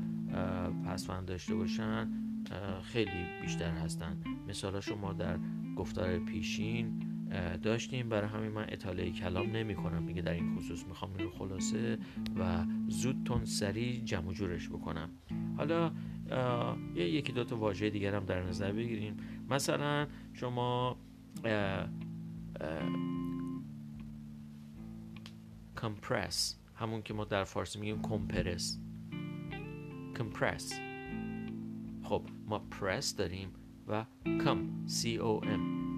پسوند 0.86 1.26
داشته 1.26 1.54
باشن 1.54 2.08
خیلی 2.82 3.26
بیشتر 3.42 3.70
هستن. 3.70 4.16
مثالا 4.48 4.80
شما 4.80 5.12
در 5.12 5.38
گفتار 5.76 6.18
پیشین 6.18 7.05
داشتیم. 7.62 8.08
برای 8.08 8.28
همین 8.28 8.50
من 8.50 8.66
اطاله 8.68 9.10
کلام 9.10 9.50
نمی 9.50 9.74
کنم 9.74 10.06
دیگه 10.06 10.22
در 10.22 10.32
این 10.32 10.56
خصوص 10.56 10.84
می‌خوام 10.84 11.10
این 11.12 11.24
رو 11.24 11.30
خلاصه 11.30 11.98
و 12.38 12.64
زود 12.88 13.22
تون 13.24 13.44
سریع 13.44 14.00
جمع 14.04 14.32
جورش 14.32 14.68
بکنم. 14.68 15.10
حالا 15.56 15.92
یه 16.94 17.08
یکی 17.08 17.32
دو 17.32 17.44
تا 17.44 17.56
واژه 17.56 17.90
دیگر 17.90 18.14
هم 18.14 18.24
در 18.24 18.42
نظر 18.42 18.72
بگیریم. 18.72 19.16
مثلا 19.50 20.06
شما 20.32 20.96
کمپرس 25.80 26.58
همون 26.74 27.02
که 27.02 27.14
ما 27.14 27.24
در 27.24 27.44
فارسی 27.44 27.78
میگیم 27.80 28.02
کمپرس 28.02 28.80
کمپرس 30.18 30.80
خب 32.02 32.22
ما 32.46 32.58
پرس 32.58 33.16
داریم 33.16 33.48
و 33.88 34.04
کم 34.24 34.86
C 34.86 35.18
O 35.18 35.44
M. 35.44 35.95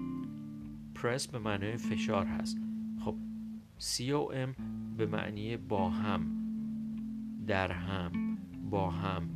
پرس 1.03 1.27
به 1.27 1.39
معنی 1.39 1.77
فشار 1.77 2.25
هست. 2.25 2.57
خب 2.99 3.15
C 3.79 3.93
O 3.93 4.33
M 4.33 4.61
به 4.97 5.05
معنی 5.05 5.57
با 5.57 5.89
هم 5.89 6.21
در 7.47 7.71
هم 7.71 8.37
با 8.69 8.91
هم 8.91 9.29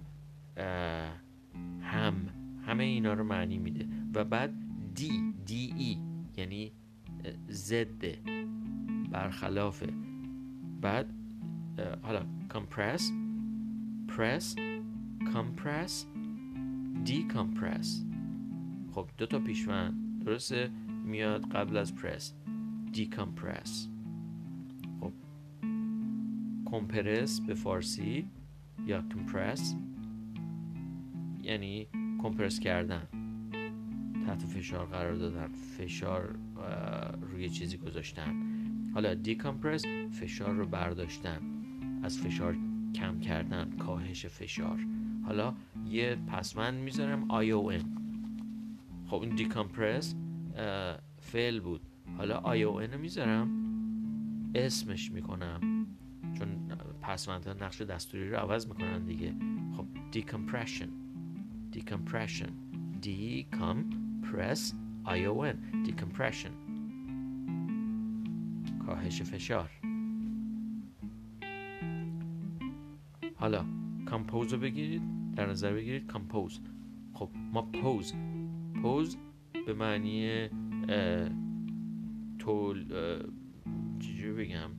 هم 1.81 2.29
همه 2.65 2.83
اینا 2.83 3.13
رو 3.13 3.23
معنی 3.23 3.57
میده. 3.57 3.87
و 4.13 4.23
بعد 4.23 4.53
دی 4.95 5.33
دی 5.45 5.73
ای 5.77 5.97
یعنی 6.37 6.71
ضد 7.49 8.05
برخلافه 9.11 9.93
بعد 10.81 11.13
حالا 12.01 12.25
compress 12.49 13.01
press 14.07 14.55
compress 15.33 15.91
decompress. 17.05 17.87
خب 18.91 19.09
دو 19.17 19.25
تا 19.25 19.39
پیشوند. 19.39 20.23
درسته؟ 20.25 20.71
میاد 21.03 21.51
قبل 21.51 21.77
از 21.77 21.95
پرس 21.95 22.33
decompress. 22.93 23.69
خب. 24.99 25.11
کمپرس 26.65 27.41
به 27.41 27.53
فارسی 27.53 28.29
یا 28.85 29.01
کمپرس 29.01 29.75
یعنی 31.43 31.87
کمپرس 32.21 32.59
کردن. 32.59 33.07
تحت 34.25 34.41
فشار 34.41 34.85
قرار 34.85 35.15
دادن. 35.15 35.47
فشار 35.47 36.35
روی 37.21 37.49
چیزی 37.49 37.77
گذاشتن. 37.77 38.33
حالا 38.93 39.13
دیکامپرس 39.13 39.85
فشار 40.11 40.53
رو 40.55 40.65
برداشتن. 40.65 41.41
از 42.03 42.19
فشار 42.19 42.57
کم 42.95 43.19
کردن. 43.19 43.69
کاهش 43.69 44.25
فشار. 44.25 44.79
حالا 45.25 45.53
یه 45.89 46.15
پسمند 46.15 46.79
می‌ذارم 46.79 47.27
ION 47.27 47.85
خب 49.07 49.21
این 49.21 49.35
دیکامپرس 49.35 50.15
فعل 51.19 51.59
بود. 51.59 51.81
حالا 52.17 52.41
ION 52.41 52.93
رو 52.93 52.99
می‌ذارم. 52.99 53.49
اسمش 54.55 55.11
می‌کنم. 55.11 55.87
چون 56.37 56.67
پسمندها 57.01 57.53
نقش 57.53 57.81
دستوری 57.81 58.29
رو 58.29 58.37
عوض 58.37 58.67
می‌کنن 58.67 59.05
دیگه. 59.05 59.35
خب 59.77 59.85
decompression. 60.13 60.89
decompression. 61.75 62.49
decompress 63.01 64.73
ION 65.05 65.55
decompression. 65.87 66.53
کاهش 68.85 69.21
فشار. 69.21 69.69
حالا 73.35 73.65
کمپوز 74.07 74.53
رو 74.53 74.59
بگیرید. 74.59 75.01
در 75.35 75.49
نظر 75.49 75.73
بگیرید 75.73 76.11
کمپوز 76.11 76.59
خب 77.13 77.29
ما 77.53 77.61
پوز 77.61 78.13
پوز 78.81 79.17
به 79.65 79.73
معنی 79.73 80.49
طول 82.39 82.85
چجوری 83.99 84.45
بگم 84.45 84.71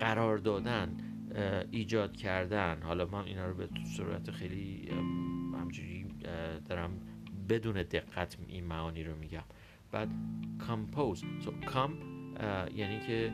قرار 0.00 0.38
دادن 0.38 0.96
ایجاد 1.70 2.16
کردن. 2.16 2.82
حالا 2.82 3.06
من 3.06 3.24
اینا 3.24 3.46
رو 3.46 3.54
به 3.54 3.68
صورت 3.96 4.30
خیلی 4.30 4.88
همجوری 5.54 6.06
دارم 6.68 6.90
بدون 7.48 7.74
دقت 7.74 8.36
این 8.48 8.64
معانی 8.64 9.04
رو 9.04 9.16
میگم. 9.16 9.44
بعد 9.92 10.08
کمپوز 10.66 11.24
so 11.40 11.66
کم 11.72 11.90
یعنی 12.74 13.00
که 13.06 13.32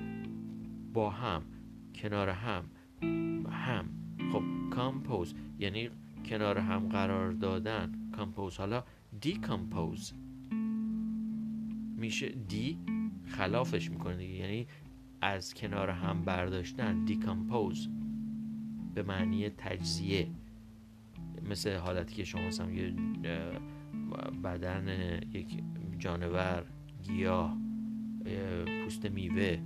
با 0.92 1.10
هم 1.10 1.42
کنار 1.94 2.28
هم 2.28 2.64
هم. 3.50 3.84
خب 4.32 4.42
کامپوز 4.70 5.34
یعنی 5.58 5.90
کنار 6.24 6.58
هم 6.58 6.88
قرار 6.88 7.32
دادن. 7.32 7.92
کامپوز 8.16 8.56
حالا 8.56 8.84
دیکامپوز 9.20 10.12
میشه 11.96 12.28
دی 12.28 12.78
خلافش 13.26 13.90
می‌کنه 13.90 14.16
دیگه. 14.16 14.34
یعنی 14.34 14.66
از 15.20 15.54
کنار 15.54 15.90
هم 15.90 16.22
برداشتن 16.22 17.04
دیکامپوز 17.04 17.88
به 18.94 19.02
معنی 19.02 19.48
تجزیه. 19.48 20.26
مثل 21.50 21.76
حالتی 21.76 22.14
که 22.14 22.24
شما 22.24 22.46
مثلا 22.46 22.70
یه 22.70 22.94
بدن 24.44 24.88
یک 25.32 25.62
جانور 25.98 26.64
گیاه 27.02 27.58
پوست 28.84 29.06
میوه 29.06 29.58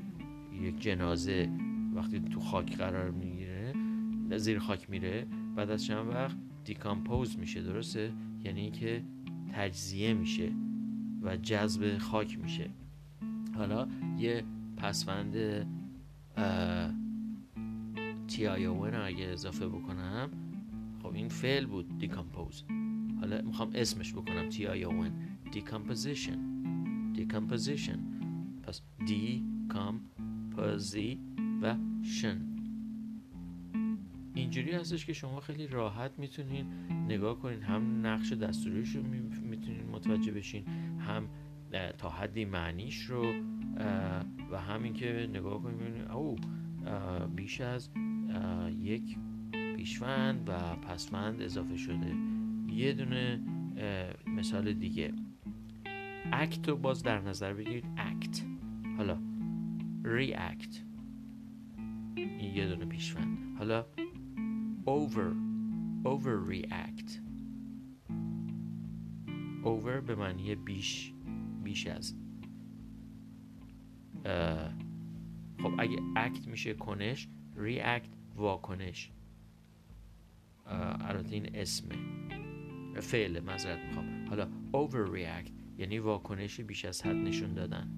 یک 0.63 0.81
جنازه 0.81 1.51
وقتی 1.95 2.21
تو 2.21 2.41
خاک 2.41 2.77
قرار 2.77 3.11
می‌گیره 3.11 3.75
زیر 4.37 4.59
خاک 4.59 4.91
میره 4.91 5.27
بعد 5.57 5.71
از 5.71 5.85
چند 5.85 6.09
وقت 6.09 6.37
decompose 6.65 7.39
میشه. 7.39 7.63
درسته؟ 7.63 8.13
یعنی 8.45 8.61
اینکه 8.61 9.03
تجزیه 9.53 10.15
میشه 10.15 10.53
و 11.23 11.37
جذب 11.37 11.99
خاک 11.99 12.39
میشه. 12.39 12.71
حالا 13.55 13.89
یه 14.19 14.45
پسوند 14.77 15.35
T 18.29 18.47
I 18.47 18.67
اگه 18.67 19.25
اضافه 19.25 19.69
بکنم 19.69 20.31
خب 21.03 21.13
این 21.15 21.29
فعل 21.29 21.67
بود 21.67 21.99
decompose 21.99 22.65
حالا 23.21 23.43
می‌خوام 23.43 23.71
اسمش 23.75 24.13
بکنم 24.13 24.49
T 24.49 24.67
I 24.67 24.85
O 24.85 25.05
decomposition 25.53 26.39
decomposition 27.13 27.99
پس 28.63 28.81
de 29.07 29.45
com 29.69 30.01
posi 30.57 31.19
و 31.63 31.77
tion. 32.03 32.58
اینجوری 34.39 34.73
هستش 34.73 35.07
که 35.07 35.13
شما 35.13 35.41
خیلی 35.41 35.67
راحت 35.67 36.19
می‌تونین 36.19 36.67
نگاه 37.09 37.39
کنین 37.39 37.63
هم 37.63 38.07
نقش 38.07 38.33
دستوریش 38.33 38.97
رو 38.97 39.03
می‌تونین 39.43 39.91
متوجه 39.93 40.33
بشین 40.33 40.65
هم 40.99 41.29
تا 41.99 42.11
حدی 42.11 42.45
معنیش 42.45 43.03
رو 43.03 43.33
و 44.51 44.61
همین 44.61 44.93
که 44.93 45.29
نگاه 45.33 45.63
کنین 45.63 46.11
او 46.11 46.37
بیش 47.37 47.61
از 47.61 47.91
یک 48.79 49.19
پیشوند 49.77 50.49
و 50.49 50.77
پسوند 50.77 51.43
اضافه 51.43 51.77
شده. 51.77 52.15
یه 52.69 52.93
دونه 52.93 53.41
مثال 54.27 54.73
دیگه. 54.73 55.13
اکت 56.33 56.69
رو 56.69 56.77
باز 56.77 57.03
در 57.03 57.21
نظر 57.21 57.55
بگیرید. 57.55 57.85
اکت 57.97 58.43
حالا 58.97 59.19
ریاکت 60.05 60.83
این 62.17 62.55
یه 62.55 62.69
دونه 62.69 62.85
پیشوند. 62.85 63.39
حالا 63.59 63.87
over 64.89 65.29
over 66.13 66.35
react 66.53 67.11
over 69.65 70.01
به 70.07 70.15
معنی 70.15 70.55
بیش 70.55 71.13
بیش 71.65 71.87
از. 71.87 72.15
خب 75.63 75.73
اگه 75.79 75.99
اکت 76.17 76.49
میشه 76.49 76.75
کنش 76.75 77.29
ریاکت 77.57 78.09
واکنش. 78.37 79.13
البته 80.67 81.35
این 81.35 81.57
اسمه. 81.57 81.95
فعل 83.01 83.41
مذارت 83.41 83.87
می‌خوام. 83.87 84.27
حالا 84.29 84.49
overreact 84.73 85.51
یعنی 85.79 85.99
واکنشی 85.99 86.63
بیش 86.63 86.85
از 86.85 87.03
حد 87.03 87.17
نشون 87.17 87.55
دادن. 87.55 87.91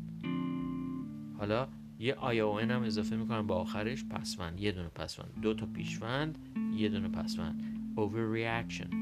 حالا 1.39 1.69
یه 1.99 2.15
آیا 2.15 2.59
هم 2.59 2.83
اضافه 2.83 3.17
می‌کنم 3.17 3.47
با 3.47 3.55
آخرش 3.55 4.05
پسوند 4.05 4.61
یه 4.61 4.73
دونه 4.73 4.89
پسوند 4.89 5.41
دو 5.43 5.55
تا 5.55 5.67
پیشوند 5.67 6.39
یه 6.81 6.89
دونه 6.89 7.09
پسوند 7.09 7.63
overreaction. 7.97 8.95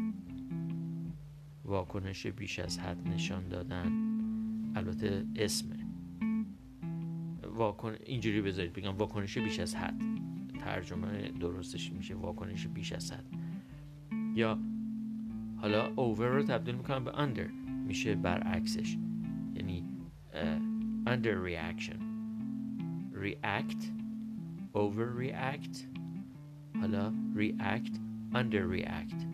واکنش 1.64 2.26
بیش 2.26 2.58
از 2.58 2.78
حد 2.78 3.08
نشان 3.08 3.48
دادن. 3.48 3.92
البته 4.74 5.26
اسمه 5.36 5.76
واکن 7.54 7.94
اینجوری 8.06 8.42
بذارید 8.42 8.72
بگم 8.72 8.96
واکنش 8.96 9.38
بیش 9.38 9.60
از 9.60 9.76
حد. 9.76 10.02
ترجمه 10.60 11.28
درستش 11.40 11.92
میشه 11.92 12.14
واکنش 12.14 12.66
بیش 12.66 12.92
از 12.92 13.12
حد. 13.12 13.26
یا 14.34 14.58
حالا 15.56 15.94
over 15.94 16.20
رو 16.20 16.42
تبدیل 16.42 16.74
می‌کنم 16.74 17.04
به 17.04 17.10
under. 17.10 17.50
میشه 17.86 18.14
برعکسش. 18.14 18.96
یعنی 19.54 19.84
uh, 20.32 21.08
under 21.08 21.34
reaction. 21.48 21.98
React. 23.24 23.82
Overreact. 24.74 25.97
حالا 26.80 27.12
react 27.36 27.94
under 28.34 28.76
react. 28.76 29.24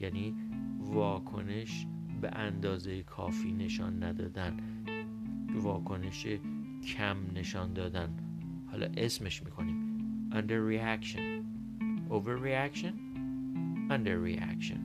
یعنی 0.00 0.34
واکنش 0.78 1.86
به 2.20 2.30
اندازه 2.36 3.02
کافی 3.02 3.52
نشان 3.52 4.02
ندادن. 4.02 4.56
واکنش 5.54 6.26
کم 6.96 7.16
نشان 7.34 7.72
دادن. 7.72 8.08
حالا 8.66 8.86
اسمش 8.96 9.42
می‌کنیم 9.42 9.76
under 10.30 10.60
reaction. 10.72 11.20
Over 12.10 12.36
reaction. 12.46 12.94
Under 13.90 14.16
reaction. 14.28 14.78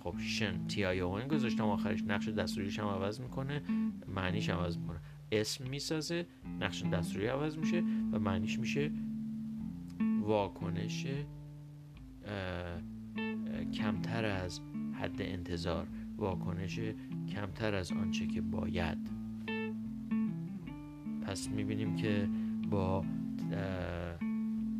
خب 0.00 0.14
شن. 0.18 0.66
تی 0.66 0.84
آی 0.84 1.00
او 1.00 1.18
گذاشتم. 1.18 1.64
آخرش 1.64 2.02
نقش 2.02 2.28
دستوریش 2.28 2.78
هم 2.78 2.86
عوض 2.86 3.20
می‌کنه. 3.20 3.62
معنیش 4.14 4.50
هم 4.50 4.58
عوض 4.58 4.78
می‌کنه. 4.78 5.00
اسم 5.32 5.68
می‌سازه. 5.68 6.26
نقش 6.60 6.82
دستوری 6.82 7.26
عوض 7.26 7.56
میشه 7.56 7.80
و 8.12 8.18
معنیش 8.18 8.58
میشه 8.58 8.90
واکنش 10.24 11.06
کمتر 13.74 14.24
از 14.24 14.60
حد 14.92 15.22
انتظار 15.22 15.86
واکنش 16.16 16.80
کمتر 17.28 17.74
از 17.74 17.92
آنچه 17.92 18.26
که 18.26 18.40
باید. 18.40 18.98
پس 21.22 21.48
می‌بینیم 21.48 21.96
که 21.96 22.28
با 22.70 23.04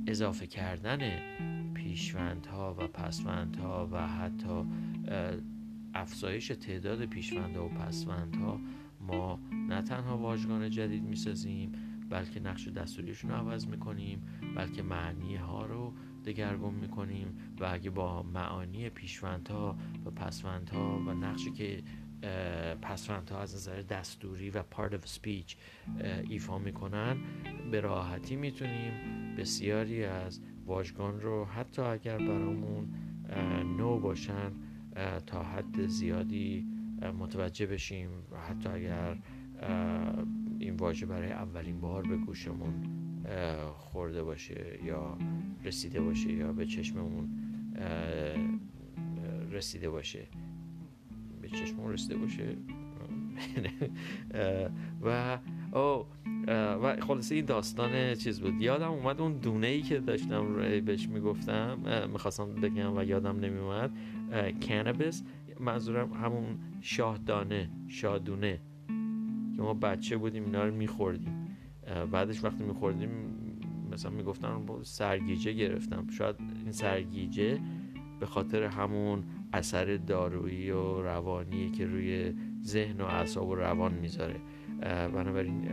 اضافه 0.06 0.46
کردن 0.46 0.98
پیشوندها 1.74 2.74
و 2.78 2.86
پسوندها 2.86 3.88
و 3.92 4.08
حتی 4.08 4.64
افزایش 5.94 6.48
تعداد 6.48 7.04
پیشوندها 7.04 7.66
و 7.66 7.68
پسوندها 7.68 8.60
ما 9.00 9.38
نه 9.68 9.82
تنها 9.82 10.18
واژگان 10.18 10.70
جدید 10.70 11.02
می‌سازیم 11.02 11.72
بلکه 12.10 12.40
نقش 12.40 12.68
دستوریشون 12.68 13.30
رو 13.30 13.36
عوض 13.36 13.66
می‌کنیم 13.66 14.22
بلکه 14.56 14.82
معنی 14.82 15.36
ها 15.36 15.66
رو 15.66 15.94
دگرگون 16.24 16.74
می‌کنیم 16.74 17.38
و 17.60 17.64
اگه 17.64 17.90
با 17.90 18.22
معانی 18.22 18.90
پیشوندها 18.90 19.76
و 20.04 20.10
پسوندها 20.10 20.98
و 20.98 21.14
نقشی 21.14 21.50
که 21.50 21.82
پسوندها 22.82 23.40
از 23.40 23.54
نظر 23.54 23.82
دستوری 23.82 24.50
و 24.50 24.62
part 24.62 24.92
of 24.92 25.18
speech 25.18 25.56
ایفا 26.28 26.58
می‌کنن 26.58 27.16
به 27.70 27.80
راحتی 27.80 28.36
می‌تونیم 28.36 28.92
بسیاری 29.38 30.04
از 30.04 30.40
واژگان 30.66 31.20
رو 31.20 31.44
حتی 31.44 31.82
اگر 31.82 32.18
برامون 32.18 32.88
نو 33.76 33.98
باشن 34.00 34.52
تا 35.26 35.42
حد 35.42 35.86
زیادی 35.86 36.66
متوجه 37.18 37.66
بشیم 37.66 38.10
و 38.30 38.36
حتی 38.36 38.68
اگر 38.68 39.16
این 40.64 40.76
واژه 40.76 41.06
برای 41.06 41.32
اولین 41.32 41.80
بار 41.80 42.02
به 42.02 42.16
گوشمون 42.16 42.74
خورده 43.74 44.22
باشه 44.22 44.78
یا 44.84 45.18
رسیده 45.64 46.00
باشه 46.00 46.32
یا 46.32 46.52
به 46.52 46.66
چشممون 46.66 47.28
رسیده 49.50 49.90
باشه. 49.90 50.26
به 51.42 51.48
چشممون 51.48 51.92
رسیده 51.92 52.16
باشه. 52.16 52.56
و 55.02 55.38
او 55.72 56.06
و 56.82 56.96
خلاصه 57.00 57.34
این 57.34 57.44
داستان 57.44 58.14
چیز 58.14 58.40
بود. 58.40 58.62
یادم 58.62 58.90
اومد 58.90 59.20
اون 59.20 59.32
دونه 59.32 59.66
ای 59.66 59.82
که 59.82 59.98
داشتم 59.98 60.54
بهش 60.80 61.08
می‌گفتم. 61.08 61.78
می‌خواستم 62.12 62.54
بگم 62.54 62.96
و 62.96 63.04
یادم 63.04 63.40
نمیومد 63.40 63.90
کانابیس 64.68 65.24
منظورم 65.60 66.12
همون 66.12 66.58
شاهدانه 66.80 67.70
شادونه. 67.88 68.60
که 69.56 69.62
ما 69.62 69.74
بچه 69.74 70.16
بودیم 70.16 70.44
اینا 70.44 70.64
رو 70.64 70.74
میخوردیم. 70.74 71.56
بعدش 72.12 72.44
وقتی 72.44 72.64
میخوردیم 72.64 73.10
مثلا 73.92 74.10
می‌گفتن 74.10 74.66
سرگیجه 74.82 75.52
گرفتم. 75.52 76.06
شاید 76.10 76.36
این 76.40 76.72
سرگیجه 76.72 77.60
به 78.20 78.26
خاطر 78.26 78.62
همون 78.62 79.24
اثر 79.52 79.96
دارویی 79.96 80.70
و 80.70 81.02
روانی 81.02 81.70
که 81.70 81.86
روی 81.86 82.34
ذهن 82.62 83.00
و 83.00 83.04
اعصاب 83.04 83.48
و 83.48 83.54
روان 83.54 83.94
می‌ذاره. 83.94 84.36
بنابراین 85.14 85.68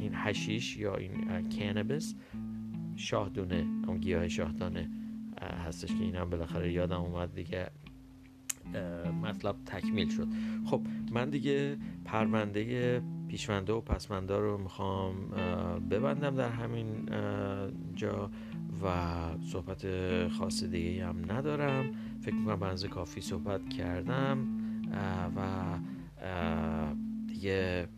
این 0.00 0.12
هشیش 0.14 0.76
یا 0.76 0.96
این 0.96 1.42
کانابیس 1.58 2.14
شاهدونه. 2.96 3.66
اون 3.86 3.98
گیاه 3.98 4.28
شاهدانه 4.28 4.90
هستش 5.66 5.88
که 5.88 6.04
این 6.04 6.14
هم 6.14 6.30
بالاخره 6.30 6.72
یادم 6.72 7.00
اومد 7.00 7.34
دیگه. 7.34 7.70
مطلب 9.22 9.56
تکمیل 9.66 10.08
شد. 10.08 10.28
خب 10.64 10.80
من 11.12 11.30
دیگه 11.30 11.76
پرونده 12.04 13.02
پیشونده 13.28 13.72
و 13.72 13.80
پسونده 13.80 14.36
رو 14.38 14.58
می‌خوام 14.58 15.14
ببندم 15.90 16.36
در 16.36 16.48
همین 16.48 17.08
جا 17.94 18.30
و 18.84 18.88
صحبت 19.52 19.86
خاص 20.28 20.64
دیگه 20.64 21.06
هم 21.06 21.32
ندارم. 21.32 21.90
فکر 22.20 22.34
می‌کنم 22.34 22.60
بنزه 22.60 22.88
کافی 22.88 23.20
صحبت 23.20 23.68
کردم 23.68 24.38
و 25.36 25.40
دیگه 27.26 27.88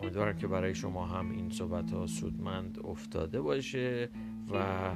امیدوارم 0.00 0.36
که 0.36 0.46
برای 0.46 0.74
شما 0.74 1.06
هم 1.06 1.30
این 1.30 1.50
صحبت 1.50 1.92
ها 1.92 2.06
سودمند 2.06 2.78
افتاده 2.84 3.40
باشه 3.40 4.08
و 4.52 4.94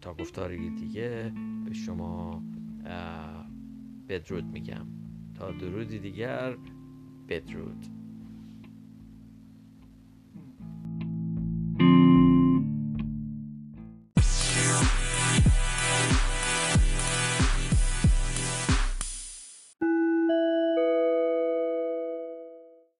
تا 0.00 0.14
گفتاری 0.14 0.70
دیگه 0.70 1.32
به 1.64 1.74
شما 1.74 2.42
بدرود 4.08 4.44
میگم. 4.44 4.86
تا 5.34 5.50
درودی 5.50 5.98
دیگر 5.98 6.56
بدرود. 7.28 8.01